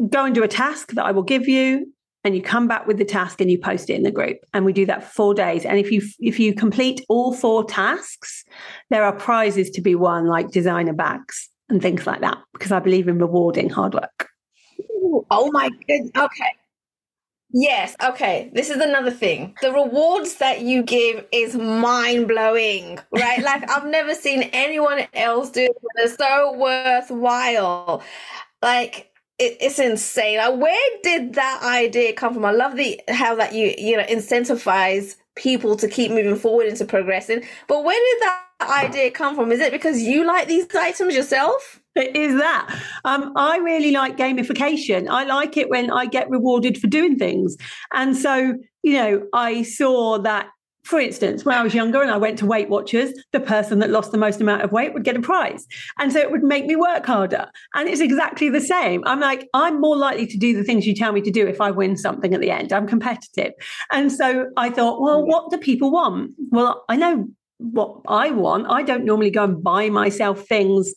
go 0.08 0.24
and 0.24 0.34
do 0.34 0.42
a 0.42 0.48
task 0.48 0.92
that 0.92 1.04
I 1.04 1.12
will 1.12 1.22
give 1.22 1.46
you, 1.46 1.92
and 2.24 2.34
you 2.34 2.42
come 2.42 2.66
back 2.66 2.86
with 2.88 2.98
the 2.98 3.04
task 3.04 3.40
and 3.40 3.50
you 3.50 3.58
post 3.58 3.88
it 3.88 3.94
in 3.94 4.02
the 4.02 4.10
group. 4.10 4.38
And 4.52 4.64
we 4.64 4.72
do 4.72 4.84
that 4.86 5.04
for 5.04 5.10
four 5.10 5.34
days. 5.34 5.64
And 5.64 5.78
if 5.78 5.92
you 5.92 6.02
if 6.18 6.40
you 6.40 6.54
complete 6.54 7.04
all 7.08 7.32
four 7.32 7.64
tasks, 7.64 8.44
there 8.90 9.04
are 9.04 9.12
prizes 9.12 9.70
to 9.70 9.80
be 9.80 9.94
won, 9.94 10.26
like 10.26 10.50
designer 10.50 10.92
bags 10.92 11.48
and 11.68 11.80
things 11.80 12.06
like 12.06 12.20
that, 12.22 12.38
because 12.52 12.72
I 12.72 12.80
believe 12.80 13.06
in 13.06 13.18
rewarding 13.18 13.70
hard 13.70 13.94
work. 13.94 14.28
Oh 15.30 15.50
my 15.52 15.68
goodness. 15.86 16.10
Okay. 16.16 16.52
Yes. 17.50 17.96
Okay. 18.02 18.50
This 18.52 18.68
is 18.70 18.76
another 18.76 19.10
thing. 19.10 19.54
The 19.62 19.72
rewards 19.72 20.34
that 20.36 20.60
you 20.60 20.82
give 20.82 21.26
is 21.32 21.56
mind 21.56 22.28
blowing, 22.28 22.98
right? 23.12 23.42
like 23.42 23.68
I've 23.70 23.86
never 23.90 24.14
seen 24.14 24.42
anyone 24.52 25.06
else 25.14 25.50
do 25.50 25.62
it. 25.62 25.76
It's 25.96 26.16
so 26.16 26.52
worthwhile. 26.56 28.02
Like 28.62 29.10
it, 29.38 29.56
it's 29.60 29.78
insane. 29.78 30.38
Like, 30.38 30.60
where 30.60 30.90
did 31.02 31.34
that 31.34 31.62
idea 31.62 32.12
come 32.12 32.34
from? 32.34 32.44
I 32.44 32.52
love 32.52 32.76
the 32.76 33.00
how 33.08 33.34
that 33.36 33.54
you 33.54 33.74
you 33.78 33.96
know 33.96 34.04
incentivize 34.04 35.16
people 35.36 35.76
to 35.76 35.88
keep 35.88 36.10
moving 36.10 36.36
forward 36.36 36.66
into 36.66 36.84
progressing. 36.84 37.44
But 37.68 37.84
where 37.84 37.98
did 37.98 38.22
that 38.28 38.44
idea 38.62 39.10
come 39.10 39.34
from? 39.36 39.52
Is 39.52 39.60
it 39.60 39.72
because 39.72 40.02
you 40.02 40.24
like 40.26 40.48
these 40.48 40.66
items 40.74 41.14
yourself? 41.14 41.80
It 41.94 42.14
is 42.14 42.36
that. 42.38 42.80
Um, 43.04 43.32
I 43.36 43.58
really 43.58 43.90
like 43.90 44.16
gamification. 44.16 45.08
I 45.08 45.24
like 45.24 45.56
it 45.56 45.68
when 45.68 45.90
I 45.90 46.06
get 46.06 46.30
rewarded 46.30 46.78
for 46.78 46.86
doing 46.86 47.18
things. 47.18 47.56
And 47.92 48.16
so, 48.16 48.54
you 48.82 48.92
know, 48.92 49.26
I 49.32 49.62
saw 49.62 50.18
that, 50.18 50.48
for 50.84 51.00
instance, 51.00 51.44
when 51.44 51.58
I 51.58 51.62
was 51.62 51.74
younger 51.74 52.00
and 52.00 52.10
I 52.10 52.16
went 52.16 52.38
to 52.38 52.46
Weight 52.46 52.68
Watchers, 52.68 53.12
the 53.32 53.40
person 53.40 53.80
that 53.80 53.90
lost 53.90 54.12
the 54.12 54.18
most 54.18 54.40
amount 54.40 54.62
of 54.62 54.70
weight 54.70 54.94
would 54.94 55.04
get 55.04 55.16
a 55.16 55.20
prize. 55.20 55.66
And 55.98 56.12
so 56.12 56.20
it 56.20 56.30
would 56.30 56.44
make 56.44 56.66
me 56.66 56.76
work 56.76 57.04
harder. 57.04 57.50
And 57.74 57.88
it's 57.88 58.00
exactly 58.00 58.48
the 58.48 58.60
same. 58.60 59.02
I'm 59.04 59.20
like, 59.20 59.48
I'm 59.52 59.80
more 59.80 59.96
likely 59.96 60.26
to 60.28 60.38
do 60.38 60.54
the 60.54 60.64
things 60.64 60.86
you 60.86 60.94
tell 60.94 61.12
me 61.12 61.20
to 61.22 61.30
do 61.30 61.46
if 61.46 61.60
I 61.60 61.72
win 61.72 61.96
something 61.96 62.32
at 62.32 62.40
the 62.40 62.50
end. 62.50 62.72
I'm 62.72 62.86
competitive. 62.86 63.52
And 63.90 64.12
so 64.12 64.46
I 64.56 64.70
thought, 64.70 65.02
well, 65.02 65.26
what 65.26 65.50
do 65.50 65.58
people 65.58 65.90
want? 65.90 66.32
Well, 66.50 66.84
I 66.88 66.96
know 66.96 67.26
what 67.58 68.02
I 68.06 68.30
want. 68.30 68.66
I 68.70 68.82
don't 68.82 69.04
normally 69.04 69.30
go 69.30 69.44
and 69.44 69.62
buy 69.62 69.90
myself 69.90 70.46
things 70.46 70.94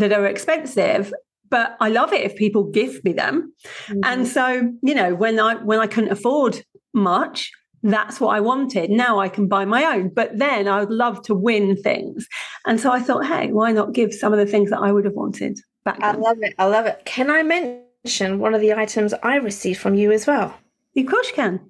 that 0.00 0.12
are 0.12 0.26
expensive 0.26 1.12
but 1.50 1.76
I 1.80 1.88
love 1.88 2.12
it 2.12 2.22
if 2.22 2.36
people 2.36 2.64
gift 2.64 3.04
me 3.04 3.12
them. 3.12 3.52
Mm-hmm. 3.88 4.00
And 4.04 4.26
so, 4.26 4.72
you 4.82 4.94
know, 4.94 5.14
when 5.14 5.38
I 5.38 5.56
when 5.56 5.80
I 5.80 5.86
couldn't 5.86 6.12
afford 6.12 6.64
much, 6.94 7.50
that's 7.82 8.20
what 8.20 8.34
I 8.34 8.40
wanted. 8.40 8.90
Now 8.90 9.18
I 9.18 9.28
can 9.28 9.48
buy 9.48 9.64
my 9.64 9.84
own, 9.84 10.10
but 10.10 10.38
then 10.38 10.68
I 10.68 10.80
would 10.80 10.90
love 10.90 11.22
to 11.22 11.34
win 11.34 11.76
things. 11.76 12.28
And 12.66 12.80
so 12.80 12.92
I 12.92 13.00
thought, 13.00 13.26
hey, 13.26 13.52
why 13.52 13.72
not 13.72 13.92
give 13.92 14.14
some 14.14 14.32
of 14.32 14.38
the 14.38 14.46
things 14.46 14.70
that 14.70 14.80
I 14.80 14.92
would 14.92 15.04
have 15.04 15.14
wanted 15.14 15.58
back 15.84 15.98
then? 15.98 16.16
I 16.16 16.18
love 16.18 16.38
it. 16.40 16.54
I 16.58 16.66
love 16.66 16.86
it. 16.86 17.02
Can 17.04 17.30
I 17.30 17.42
mention 17.42 18.38
one 18.38 18.54
of 18.54 18.60
the 18.60 18.74
items 18.74 19.12
I 19.22 19.36
received 19.36 19.80
from 19.80 19.94
you 19.94 20.12
as 20.12 20.26
well? 20.26 20.56
Of 20.96 21.06
course 21.06 21.28
you 21.28 21.34
can. 21.34 21.60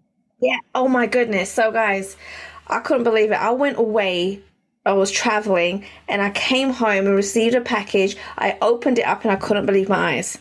Yeah. 0.40 0.58
Oh 0.74 0.88
my 0.88 1.06
goodness. 1.06 1.50
So 1.50 1.70
guys, 1.70 2.16
I 2.66 2.80
couldn't 2.80 3.04
believe 3.04 3.30
it. 3.30 3.40
I 3.40 3.50
went 3.50 3.78
away 3.78 4.42
I 4.86 4.94
was 4.94 5.10
traveling 5.10 5.84
and 6.08 6.22
I 6.22 6.30
came 6.30 6.70
home 6.70 7.06
and 7.06 7.14
received 7.14 7.54
a 7.54 7.60
package. 7.60 8.16
I 8.38 8.56
opened 8.62 8.98
it 8.98 9.06
up 9.06 9.24
and 9.24 9.30
I 9.30 9.36
couldn't 9.36 9.66
believe 9.66 9.90
my 9.90 10.14
eyes. 10.16 10.38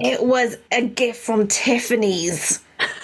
It 0.00 0.22
was 0.22 0.56
a 0.70 0.86
gift 0.86 1.20
from 1.20 1.48
Tiffany's. 1.48 2.60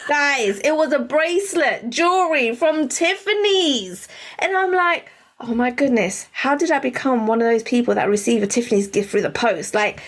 Guys, 0.08 0.60
it 0.60 0.76
was 0.76 0.92
a 0.92 1.00
bracelet, 1.00 1.90
jewelry 1.90 2.54
from 2.54 2.88
Tiffany's. 2.88 4.06
And 4.38 4.56
I'm 4.56 4.72
like, 4.72 5.10
oh 5.40 5.54
my 5.54 5.70
goodness, 5.70 6.26
how 6.32 6.56
did 6.56 6.70
I 6.70 6.78
become 6.78 7.26
one 7.26 7.40
of 7.40 7.46
those 7.48 7.62
people 7.62 7.94
that 7.94 8.08
receive 8.08 8.42
a 8.42 8.46
Tiffany's 8.46 8.88
gift 8.88 9.10
through 9.10 9.22
the 9.22 9.30
post? 9.30 9.74
Like, 9.74 10.00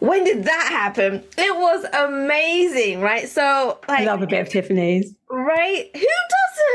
when 0.00 0.24
did 0.24 0.44
that 0.44 0.68
happen? 0.70 1.22
It 1.38 1.56
was 1.56 1.84
amazing, 1.92 3.00
right? 3.00 3.28
So, 3.28 3.78
like, 3.88 4.06
love 4.06 4.22
a 4.22 4.26
bit 4.26 4.40
of 4.40 4.48
Tiffany's, 4.48 5.14
right? 5.30 5.90
Who 5.94 6.06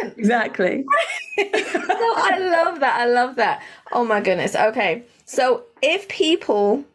doesn't? 0.05 0.17
Exactly. 0.17 0.85
so 1.37 1.45
I 1.45 2.37
love 2.39 2.79
that. 2.79 2.97
I 2.99 3.05
love 3.05 3.35
that. 3.35 3.61
Oh 3.91 4.05
my 4.05 4.21
goodness. 4.21 4.55
Okay, 4.55 5.03
so 5.25 5.63
if 5.81 6.07
people 6.07 6.85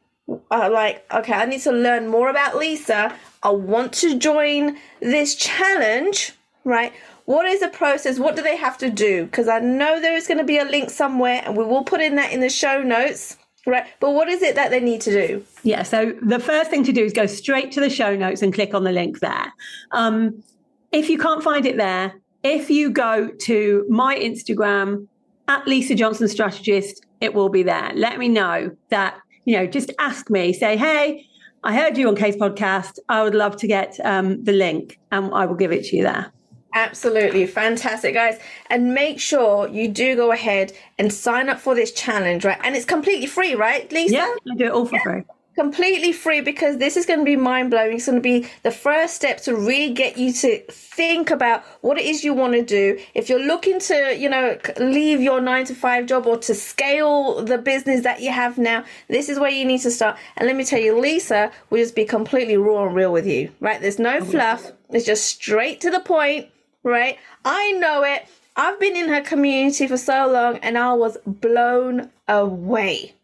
are 0.51 0.70
like, 0.70 1.05
okay, 1.12 1.33
I 1.33 1.46
need 1.46 1.61
to 1.62 1.72
learn 1.72 2.09
more 2.09 2.31
about 2.31 2.57
Lisa. 2.57 3.14
I 3.42 3.51
want 3.51 3.92
to 3.94 4.18
join 4.18 4.79
this 5.01 5.35
challenge, 5.35 6.33
right? 6.64 6.92
What 7.24 7.46
is 7.46 7.61
the 7.61 7.68
process? 7.68 8.18
What 8.18 8.37
do 8.37 8.42
they 8.42 8.56
have 8.56 8.76
to 8.78 8.90
do? 8.90 9.24
Because 9.24 9.48
I 9.48 9.61
know 9.61 10.00
there 10.00 10.16
is 10.16 10.26
going 10.26 10.38
to 10.38 10.44
be 10.44 10.58
a 10.58 10.64
link 10.64 10.90
somewhere, 10.90 11.42
and 11.44 11.56
we 11.56 11.64
will 11.64 11.85
put 11.85 12.00
in 12.00 12.16
that 12.16 12.32
in 12.32 12.40
the 12.40 12.50
show 12.50 12.82
notes. 12.82 13.37
Right. 13.64 13.85
But 14.00 14.11
what 14.11 14.28
is 14.28 14.42
it 14.42 14.56
that 14.56 14.70
they 14.70 14.80
need 14.80 15.00
to 15.02 15.12
do? 15.12 15.44
Yeah. 15.62 15.85
So 15.85 16.14
the 16.20 16.40
first 16.40 16.68
thing 16.68 16.82
to 16.85 16.92
do 16.92 17.04
is 17.04 17.12
go 17.12 17.26
straight 17.26 17.70
to 17.72 17.80
the 17.80 17.90
show 17.90 18.16
notes 18.16 18.42
and 18.42 18.52
click 18.52 18.74
on 18.74 18.82
the 18.82 18.90
link 18.90 19.20
there. 19.20 19.52
Um, 19.92 20.42
if 20.90 21.08
you 21.08 21.16
can't 21.16 21.44
find 21.44 21.64
it 21.64 21.76
there, 21.76 22.14
if 22.42 22.70
you 22.70 22.90
go 22.90 23.28
to 23.28 23.87
my 23.88 24.16
Instagram 24.16 25.06
at 25.46 25.66
Lisa 25.68 25.94
Johnson 25.94 26.26
Strategist, 26.26 27.06
it 27.20 27.35
will 27.35 27.48
be 27.48 27.62
there. 27.62 27.92
Let 27.94 28.18
me 28.18 28.28
know 28.28 28.76
that, 28.88 29.16
you 29.44 29.56
know, 29.56 29.66
just 29.66 29.92
ask 30.00 30.28
me, 30.28 30.52
say, 30.52 30.76
hey, 30.76 31.24
I 31.62 31.76
heard 31.76 31.96
you 31.96 32.08
on 32.08 32.16
Kay's 32.16 32.35
Podcast. 32.35 32.98
I 33.08 33.22
would 33.22 33.37
love 33.37 33.56
to 33.58 33.68
get 33.68 33.96
um, 34.04 34.42
the 34.42 34.52
link 34.52 34.98
and 35.12 35.32
I 35.32 35.46
will 35.46 35.54
give 35.54 35.70
it 35.70 35.85
to 35.85 35.96
you 35.96 36.02
there. 36.02 36.32
Absolutely 36.74 37.46
fantastic, 37.46 38.14
guys. 38.14 38.38
And 38.70 38.94
make 38.94 39.20
sure 39.20 39.68
you 39.68 39.88
do 39.88 40.16
go 40.16 40.32
ahead 40.32 40.72
and 40.98 41.12
sign 41.12 41.48
up 41.48 41.61
for 41.61 41.74
this 41.74 41.92
challenge, 41.92 42.44
right? 42.44 42.58
And 42.62 42.74
it's 42.74 42.87
completely 42.87 43.26
free, 43.26 43.54
right, 43.54 43.90
Lisa? 43.92 44.14
Yeah, 44.14 44.35
I 44.50 44.54
do 44.56 44.64
it 44.64 44.72
all 44.72 44.87
for 44.87 44.96
yeah. 44.96 45.02
free 45.02 45.22
completely 45.54 46.12
free 46.12 46.40
because 46.40 46.78
this 46.78 46.96
is 46.96 47.06
going 47.06 47.18
to 47.18 47.24
be 47.24 47.37
mind 47.37 47.70
blowing. 47.70 47.96
It's 47.96 48.06
going 48.06 48.16
to 48.16 48.22
be 48.22 48.48
the 48.62 48.70
first 48.70 49.14
step 49.14 49.40
to 49.42 49.54
really 49.54 49.92
get 49.92 50.16
you 50.16 50.32
to 50.32 50.58
think 50.70 51.30
about 51.30 51.64
what 51.82 51.98
it 51.98 52.04
is 52.04 52.24
you 52.24 52.35
want 52.35 52.54
to 52.54 52.62
do. 52.62 52.98
If 53.14 53.28
you're 53.28 53.44
looking 53.44 53.78
to, 53.80 54.16
you 54.16 54.28
know, 54.28 54.58
leave 54.78 55.20
your 55.20 55.40
nine 55.40 55.64
to 55.66 55.74
five 55.74 56.06
job 56.06 56.26
or 56.26 56.38
to 56.38 56.54
scale 56.54 57.44
the 57.44 57.58
business 57.58 58.02
that 58.02 58.20
you 58.20 58.30
have 58.30 58.58
now, 58.58 58.85
this 59.08 59.28
is 59.28 59.38
where 59.38 59.50
you 59.50 59.64
need 59.64 59.80
to 59.80 59.90
start. 59.90 60.16
And 60.37 60.46
let 60.46 60.56
me 60.56 60.64
tell 60.64 60.80
you, 60.80 60.98
Lisa 60.98 61.50
will 61.70 61.78
just 61.78 61.94
be 61.94 62.04
completely 62.04 62.56
raw 62.56 62.87
and 62.87 62.94
real 62.94 63.12
with 63.12 63.26
you, 63.26 63.50
right? 63.61 63.80
There's 63.80 63.98
no 63.98 64.20
fluff. 64.24 64.72
It's 64.90 65.06
just 65.06 65.24
straight 65.24 65.80
to 65.82 65.90
the 65.90 66.00
point, 66.00 66.48
right? 66.85 67.18
I 67.45 67.73
know 67.73 68.03
it. 68.03 68.27
I've 68.57 68.79
been 68.79 68.97
in 68.97 69.09
her 69.09 69.23
community 69.23 69.87
for 69.87 69.97
so 69.97 70.31
long 70.31 70.59
and 70.59 70.77
I 70.77 70.92
was 70.95 71.16
blown 71.27 72.11
away 72.29 73.14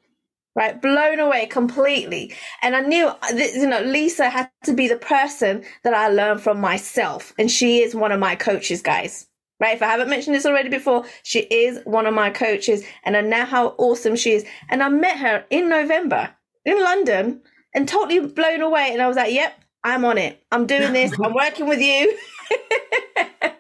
right? 0.59 0.83
Blown 0.83 1.21
away 1.21 1.47
completely. 1.47 2.35
And 2.63 2.75
I 2.75 2.81
knew, 2.81 3.07
uh, 3.07 3.29
you 3.33 3.69
know, 3.69 3.81
Lisa 3.81 4.29
had 4.29 4.51
to 4.65 4.73
be 4.73 4.89
the 4.89 4.97
person 4.97 5.65
that 5.85 5.95
I 5.95 6.09
learned 6.09 6.41
from 6.41 6.61
myself. 6.61 7.33
And 7.39 7.49
she 7.49 7.81
is 7.81 7.95
one 7.95 8.11
of 8.11 8.19
my 8.19 8.35
coaches, 8.35 8.83
guys. 8.83 9.29
Right? 9.61 9.77
If 9.77 9.83
I 9.83 9.87
haven't 9.87 10.11
mentioned 10.11 10.35
this 10.35 10.47
already 10.47 10.69
before, 10.69 11.05
she 11.23 11.41
is 11.41 11.81
one 11.85 12.07
of 12.07 12.15
my 12.15 12.31
coaches. 12.31 12.83
And 13.05 13.17
I 13.17 13.21
know 13.21 13.45
how 13.45 13.69
awesome 13.79 14.17
she 14.17 14.33
is. 14.33 14.45
And 14.69 14.83
I 14.83 14.89
met 14.89 15.19
her 15.19 15.45
in 15.49 15.69
November 15.69 16.31
in 16.65 16.83
London 16.83 17.41
and 17.73 17.89
totally 17.89 18.19
blown 18.19 18.61
away. 18.61 18.91
And 18.93 19.01
I 19.01 19.07
was 19.07 19.17
like, 19.17 19.33
yep, 19.33 19.61
I'm 19.85 20.05
on 20.05 20.19
it. 20.19 20.43
I'm 20.51 20.67
doing 20.67 20.93
this. 20.93 21.13
I'm 21.23 21.35
working 21.35 21.69
with 21.69 21.81
you. 21.81 22.19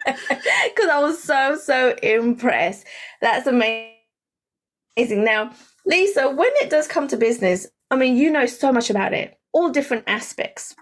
Because 0.74 0.88
I 0.90 1.00
was 1.00 1.22
so, 1.22 1.56
so 1.56 1.94
impressed. 2.02 2.86
That's 3.20 3.46
amazing. 3.46 3.94
Now, 5.24 5.52
Lisa, 5.84 6.30
when 6.30 6.50
it 6.56 6.70
does 6.70 6.88
come 6.88 7.08
to 7.08 7.16
business, 7.16 7.66
I 7.90 7.96
mean, 7.96 8.16
you 8.16 8.30
know 8.30 8.46
so 8.46 8.72
much 8.72 8.90
about 8.90 9.12
it, 9.12 9.38
all 9.52 9.70
different 9.70 10.04
aspects. 10.06 10.74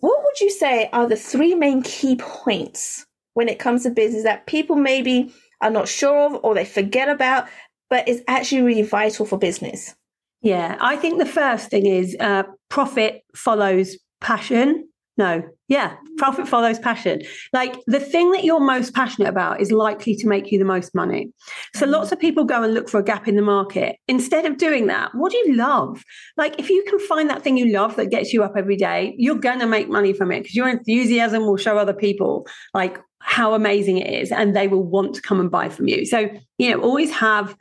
What 0.00 0.22
would 0.22 0.40
you 0.40 0.50
say 0.50 0.88
are 0.92 1.08
the 1.08 1.16
three 1.16 1.54
main 1.54 1.82
key 1.82 2.16
points 2.16 3.06
when 3.34 3.48
it 3.48 3.58
comes 3.58 3.82
to 3.82 3.90
business 3.90 4.22
that 4.24 4.46
people 4.46 4.76
maybe 4.76 5.32
are 5.60 5.70
not 5.70 5.88
sure 5.88 6.26
of 6.26 6.40
or 6.44 6.54
they 6.54 6.64
forget 6.64 7.08
about, 7.08 7.48
but 7.90 8.08
is 8.08 8.22
actually 8.28 8.62
really 8.62 8.82
vital 8.82 9.26
for 9.26 9.38
business? 9.38 9.94
Yeah, 10.40 10.76
I 10.80 10.96
think 10.96 11.18
the 11.18 11.26
first 11.26 11.70
thing 11.70 11.86
is 11.86 12.16
uh, 12.20 12.44
profit 12.68 13.24
follows 13.34 13.96
passion. 14.20 14.88
No, 15.18 15.42
yeah, 15.66 15.96
profit 16.16 16.46
follows 16.46 16.78
passion. 16.78 17.22
Like 17.52 17.76
the 17.86 17.98
thing 17.98 18.30
that 18.30 18.44
you're 18.44 18.60
most 18.60 18.94
passionate 18.94 19.28
about 19.28 19.60
is 19.60 19.72
likely 19.72 20.14
to 20.14 20.28
make 20.28 20.52
you 20.52 20.60
the 20.60 20.64
most 20.64 20.94
money. 20.94 21.32
So 21.74 21.82
mm-hmm. 21.82 21.92
lots 21.92 22.12
of 22.12 22.20
people 22.20 22.44
go 22.44 22.62
and 22.62 22.72
look 22.72 22.88
for 22.88 23.00
a 23.00 23.04
gap 23.04 23.26
in 23.26 23.34
the 23.34 23.42
market. 23.42 23.96
Instead 24.06 24.46
of 24.46 24.58
doing 24.58 24.86
that, 24.86 25.12
what 25.16 25.32
do 25.32 25.38
you 25.38 25.56
love? 25.56 26.04
Like 26.36 26.58
if 26.60 26.70
you 26.70 26.84
can 26.88 27.00
find 27.00 27.28
that 27.28 27.42
thing 27.42 27.56
you 27.56 27.66
love 27.66 27.96
that 27.96 28.06
gets 28.10 28.32
you 28.32 28.44
up 28.44 28.52
every 28.56 28.76
day, 28.76 29.16
you're 29.18 29.34
going 29.34 29.58
to 29.58 29.66
make 29.66 29.88
money 29.88 30.12
from 30.12 30.30
it 30.30 30.42
because 30.42 30.54
your 30.54 30.68
enthusiasm 30.68 31.44
will 31.46 31.56
show 31.56 31.76
other 31.76 31.92
people 31.92 32.46
like 32.72 32.98
how 33.18 33.54
amazing 33.54 33.98
it 33.98 34.22
is 34.22 34.30
and 34.30 34.54
they 34.54 34.68
will 34.68 34.84
want 34.84 35.16
to 35.16 35.20
come 35.20 35.40
and 35.40 35.50
buy 35.50 35.68
from 35.68 35.88
you. 35.88 36.06
So, 36.06 36.30
you 36.58 36.70
know, 36.70 36.80
always 36.80 37.10
have, 37.10 37.56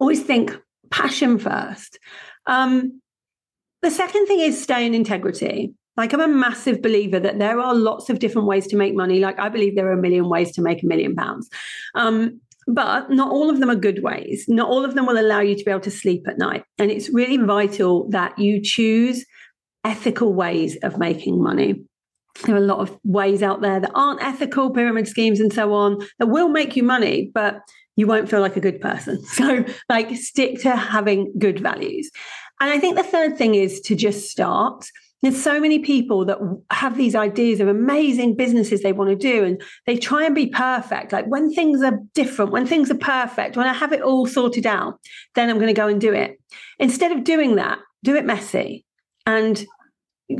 always 0.00 0.22
think 0.22 0.56
passion 0.90 1.38
first. 1.38 1.98
Um, 2.46 3.02
the 3.82 3.90
second 3.90 4.26
thing 4.26 4.40
is 4.40 4.60
stay 4.60 4.86
in 4.86 4.94
integrity. 4.94 5.74
Like, 5.96 6.12
I'm 6.14 6.20
a 6.20 6.28
massive 6.28 6.80
believer 6.80 7.20
that 7.20 7.38
there 7.38 7.60
are 7.60 7.74
lots 7.74 8.08
of 8.08 8.18
different 8.18 8.48
ways 8.48 8.66
to 8.68 8.76
make 8.76 8.94
money. 8.94 9.20
Like, 9.20 9.38
I 9.38 9.48
believe 9.48 9.76
there 9.76 9.88
are 9.88 9.98
a 9.98 10.00
million 10.00 10.28
ways 10.28 10.52
to 10.52 10.62
make 10.62 10.82
a 10.82 10.86
million 10.86 11.14
pounds. 11.14 11.48
Um, 11.94 12.40
but 12.66 13.10
not 13.10 13.30
all 13.30 13.50
of 13.50 13.60
them 13.60 13.70
are 13.70 13.76
good 13.76 14.02
ways. 14.02 14.44
Not 14.48 14.68
all 14.68 14.84
of 14.84 14.94
them 14.94 15.06
will 15.06 15.18
allow 15.18 15.40
you 15.40 15.56
to 15.56 15.64
be 15.64 15.70
able 15.70 15.80
to 15.80 15.90
sleep 15.90 16.26
at 16.28 16.38
night. 16.38 16.64
And 16.78 16.90
it's 16.90 17.10
really 17.10 17.36
vital 17.36 18.08
that 18.10 18.38
you 18.38 18.60
choose 18.62 19.24
ethical 19.84 20.32
ways 20.32 20.76
of 20.82 20.98
making 20.98 21.42
money. 21.42 21.82
There 22.44 22.54
are 22.54 22.58
a 22.58 22.62
lot 22.62 22.78
of 22.78 22.98
ways 23.04 23.42
out 23.42 23.60
there 23.60 23.80
that 23.80 23.90
aren't 23.94 24.22
ethical, 24.22 24.70
pyramid 24.70 25.08
schemes 25.08 25.40
and 25.40 25.52
so 25.52 25.74
on, 25.74 25.98
that 26.18 26.26
will 26.26 26.48
make 26.48 26.76
you 26.76 26.82
money, 26.82 27.30
but 27.34 27.60
you 27.96 28.06
won't 28.06 28.30
feel 28.30 28.40
like 28.40 28.56
a 28.56 28.60
good 28.60 28.80
person. 28.80 29.22
So, 29.32 29.64
like, 29.88 30.16
stick 30.16 30.60
to 30.62 30.76
having 30.76 31.32
good 31.38 31.60
values. 31.60 32.10
And 32.60 32.70
I 32.70 32.78
think 32.78 32.96
the 32.96 33.02
third 33.02 33.36
thing 33.36 33.54
is 33.54 33.80
to 33.82 33.94
just 33.94 34.30
start 34.30 34.86
there's 35.22 35.40
so 35.40 35.60
many 35.60 35.78
people 35.78 36.24
that 36.24 36.38
have 36.70 36.96
these 36.96 37.14
ideas 37.14 37.60
of 37.60 37.68
amazing 37.68 38.36
businesses 38.36 38.82
they 38.82 38.92
want 38.92 39.10
to 39.10 39.16
do, 39.16 39.44
and 39.44 39.62
they 39.86 39.96
try 39.96 40.24
and 40.26 40.34
be 40.34 40.48
perfect. 40.48 41.12
Like 41.12 41.26
when 41.26 41.52
things 41.52 41.82
are 41.82 41.98
different, 42.14 42.50
when 42.50 42.66
things 42.66 42.90
are 42.90 42.98
perfect, 42.98 43.56
when 43.56 43.68
I 43.68 43.72
have 43.72 43.92
it 43.92 44.02
all 44.02 44.26
sorted 44.26 44.66
out, 44.66 44.98
then 45.34 45.48
I'm 45.48 45.56
going 45.56 45.68
to 45.68 45.72
go 45.72 45.86
and 45.86 46.00
do 46.00 46.12
it. 46.12 46.40
Instead 46.78 47.12
of 47.12 47.24
doing 47.24 47.56
that, 47.56 47.78
do 48.02 48.16
it 48.16 48.24
messy 48.24 48.84
and 49.24 49.64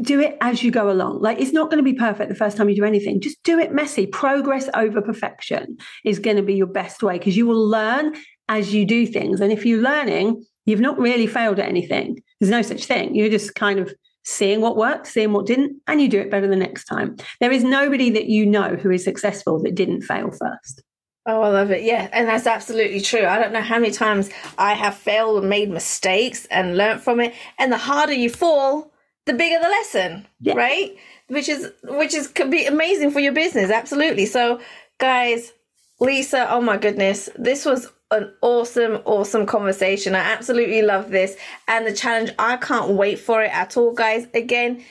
do 0.01 0.21
it 0.21 0.37
as 0.41 0.63
you 0.63 0.71
go 0.71 0.91
along. 0.91 1.21
Like 1.21 1.39
it's 1.39 1.53
not 1.53 1.71
going 1.71 1.83
to 1.85 1.91
be 1.91 1.97
perfect 1.97 2.29
the 2.29 2.35
first 2.35 2.57
time 2.57 2.69
you 2.69 2.77
do 2.77 2.85
anything. 2.85 3.21
Just 3.21 3.43
do 3.45 3.59
it 3.59 3.73
messy. 3.73 4.07
Progress 4.07 4.69
over 4.75 5.01
perfection 5.01 5.77
is 6.05 6.19
going 6.19 6.37
to 6.37 6.43
be 6.43 6.55
your 6.55 6.67
best 6.67 7.03
way 7.03 7.19
because 7.19 7.37
you 7.37 7.47
will 7.47 7.69
learn 7.69 8.15
as 8.49 8.75
you 8.75 8.85
do 8.85 9.07
things. 9.07 9.41
And 9.41 9.53
if 9.53 9.65
you're 9.65 9.83
learning, 9.83 10.45
you've 10.67 10.81
not 10.81 10.99
really 10.99 11.27
failed 11.27 11.59
at 11.59 11.69
anything. 11.69 12.21
There's 12.41 12.51
no 12.51 12.63
such 12.63 12.85
thing. 12.85 13.15
You're 13.15 13.31
just 13.31 13.55
kind 13.55 13.79
of 13.79 13.93
seeing 14.25 14.61
what 14.61 14.77
worked, 14.77 15.07
seeing 15.07 15.33
what 15.33 15.47
didn't, 15.47 15.81
and 15.87 16.01
you 16.01 16.09
do 16.09 16.21
it 16.21 16.31
better 16.31 16.47
the 16.47 16.57
next 16.57 16.85
time. 16.85 17.17
There 17.41 17.53
is 17.53 17.65
nobody 17.65 18.11
that 18.11 18.27
you 18.27 18.47
know 18.47 18.77
who 18.77 18.91
is 18.91 19.05
successful 19.05 19.63
that 19.63 19.75
didn't 19.75 20.03
fail 20.03 20.31
first. 20.31 20.83
Oh, 21.25 21.43
I 21.43 21.49
love 21.51 21.71
it. 21.71 21.83
Yeah. 21.83 22.09
And 22.13 22.29
that's 22.29 22.47
absolutely 22.47 23.01
true. 23.01 23.25
I 23.25 23.39
don't 23.39 23.53
know 23.53 23.61
how 23.61 23.79
many 23.79 23.93
times 23.93 24.31
I 24.59 24.75
have 24.75 24.97
failed 24.97 25.39
and 25.39 25.49
made 25.49 25.71
mistakes 25.71 26.47
and 26.47 26.77
learned 26.77 27.03
from 27.03 27.21
it. 27.21 27.33
And 27.59 27.71
the 27.71 27.79
harder 27.79 28.13
you 28.13 28.29
fall, 28.29 28.93
the 29.27 29.33
bigger 29.33 29.61
the 29.63 29.69
lesson, 29.69 30.27
yeah. 30.41 30.55
right? 30.55 30.97
Which 31.29 31.49
is, 31.49 31.71
which 31.85 32.13
is, 32.13 32.27
could 32.27 32.51
be 32.51 32.67
amazing 32.67 33.13
for 33.13 33.21
your 33.21 33.33
business. 33.33 33.71
Absolutely. 33.71 34.27
So, 34.27 34.61
guys, 34.99 35.53
Lisa, 36.01 36.51
oh 36.51 36.61
my 36.61 36.77
goodness, 36.77 37.29
this 37.37 37.65
was 37.65 37.87
an 38.13 38.33
awesome, 38.43 39.01
awesome 39.05 39.47
conversation. 39.47 40.15
I 40.15 40.21
absolutely 40.21 40.83
love 40.83 41.11
this 41.11 41.37
and 41.67 41.87
the 41.87 41.93
challenge. 41.93 42.31
I 42.39 42.57
can't 42.57 42.93
wait 42.93 43.19
for 43.19 43.43
it 43.43 43.53
at 43.53 43.77
all, 43.77 43.93
guys. 43.93 44.27
Again, 44.35 44.85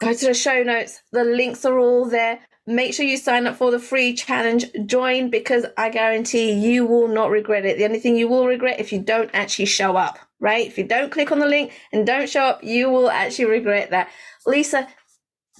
go 0.00 0.12
to 0.12 0.26
the 0.26 0.34
show 0.34 0.62
notes. 0.62 1.02
The 1.12 1.24
links 1.24 1.64
are 1.64 1.78
all 1.78 2.06
there. 2.06 2.40
Make 2.66 2.92
sure 2.92 3.06
you 3.06 3.16
sign 3.16 3.46
up 3.46 3.56
for 3.56 3.70
the 3.70 3.78
free 3.78 4.14
challenge. 4.14 4.66
Join 4.84 5.30
because 5.30 5.64
I 5.76 5.88
guarantee 5.88 6.52
you 6.52 6.84
will 6.84 7.08
not 7.08 7.30
regret 7.30 7.64
it. 7.64 7.78
The 7.78 7.84
only 7.84 7.98
thing 7.98 8.16
you 8.16 8.28
will 8.28 8.46
regret 8.46 8.80
if 8.80 8.92
you 8.92 8.98
don't 8.98 9.30
actually 9.32 9.66
show 9.66 9.96
up, 9.96 10.18
right? 10.40 10.66
If 10.66 10.76
you 10.76 10.84
don't 10.84 11.12
click 11.12 11.32
on 11.32 11.38
the 11.38 11.46
link 11.46 11.72
and 11.92 12.06
don't 12.06 12.28
show 12.28 12.42
up, 12.42 12.64
you 12.64 12.90
will 12.90 13.10
actually 13.10 13.46
regret 13.46 13.90
that. 13.90 14.10
Lisa, 14.46 14.88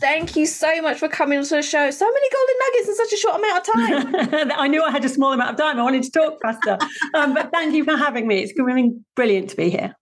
Thank 0.01 0.37
you 0.37 0.47
so 0.47 0.81
much 0.81 0.99
for 0.99 1.09
coming 1.09 1.43
to 1.43 1.49
the 1.49 1.63
show. 1.63 1.91
So 1.91 2.05
many 2.05 2.29
golden 2.31 2.55
nuggets 2.61 2.89
in 2.89 2.95
such 2.95 3.13
a 3.13 3.17
short 3.17 3.35
amount 3.37 3.59
of 3.59 3.65
time. 3.75 4.15
I 4.57 4.69
knew 4.69 4.83
I 4.83 4.91
had 4.91 5.05
a 5.05 5.09
small 5.09 5.33
amount 5.33 5.51
of 5.51 5.57
time. 5.57 5.79
I 5.79 5.83
wanted 5.83 6.05
to 6.05 6.11
talk 6.11 6.41
faster. 6.41 6.79
um, 7.15 7.35
but 7.35 7.51
thank 7.53 7.75
you 7.75 7.85
for 7.85 7.97
having 7.97 8.29
me. 8.29 8.39
It's 8.39 8.53
been 8.53 9.05
brilliant 9.17 9.51
to 9.51 9.57
be 9.57 9.71
here. 9.71 9.97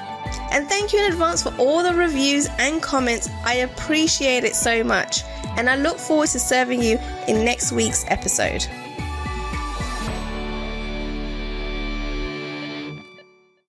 And 0.50 0.68
thank 0.68 0.92
you 0.92 1.00
in 1.00 1.12
advance 1.12 1.42
for 1.42 1.54
all 1.59 1.83
the 1.83 1.94
reviews 1.94 2.48
and 2.59 2.83
comments. 2.83 3.28
I 3.44 3.54
appreciate 3.54 4.44
it 4.44 4.54
so 4.54 4.85
much. 4.85 5.22
And 5.57 5.70
I 5.70 5.76
look 5.76 5.98
forward 5.98 6.28
to 6.30 6.40
serving 6.40 6.83
you 6.83 6.98
in 7.28 7.44
next 7.44 7.72
week's 7.72 8.04
episode. 8.09 8.66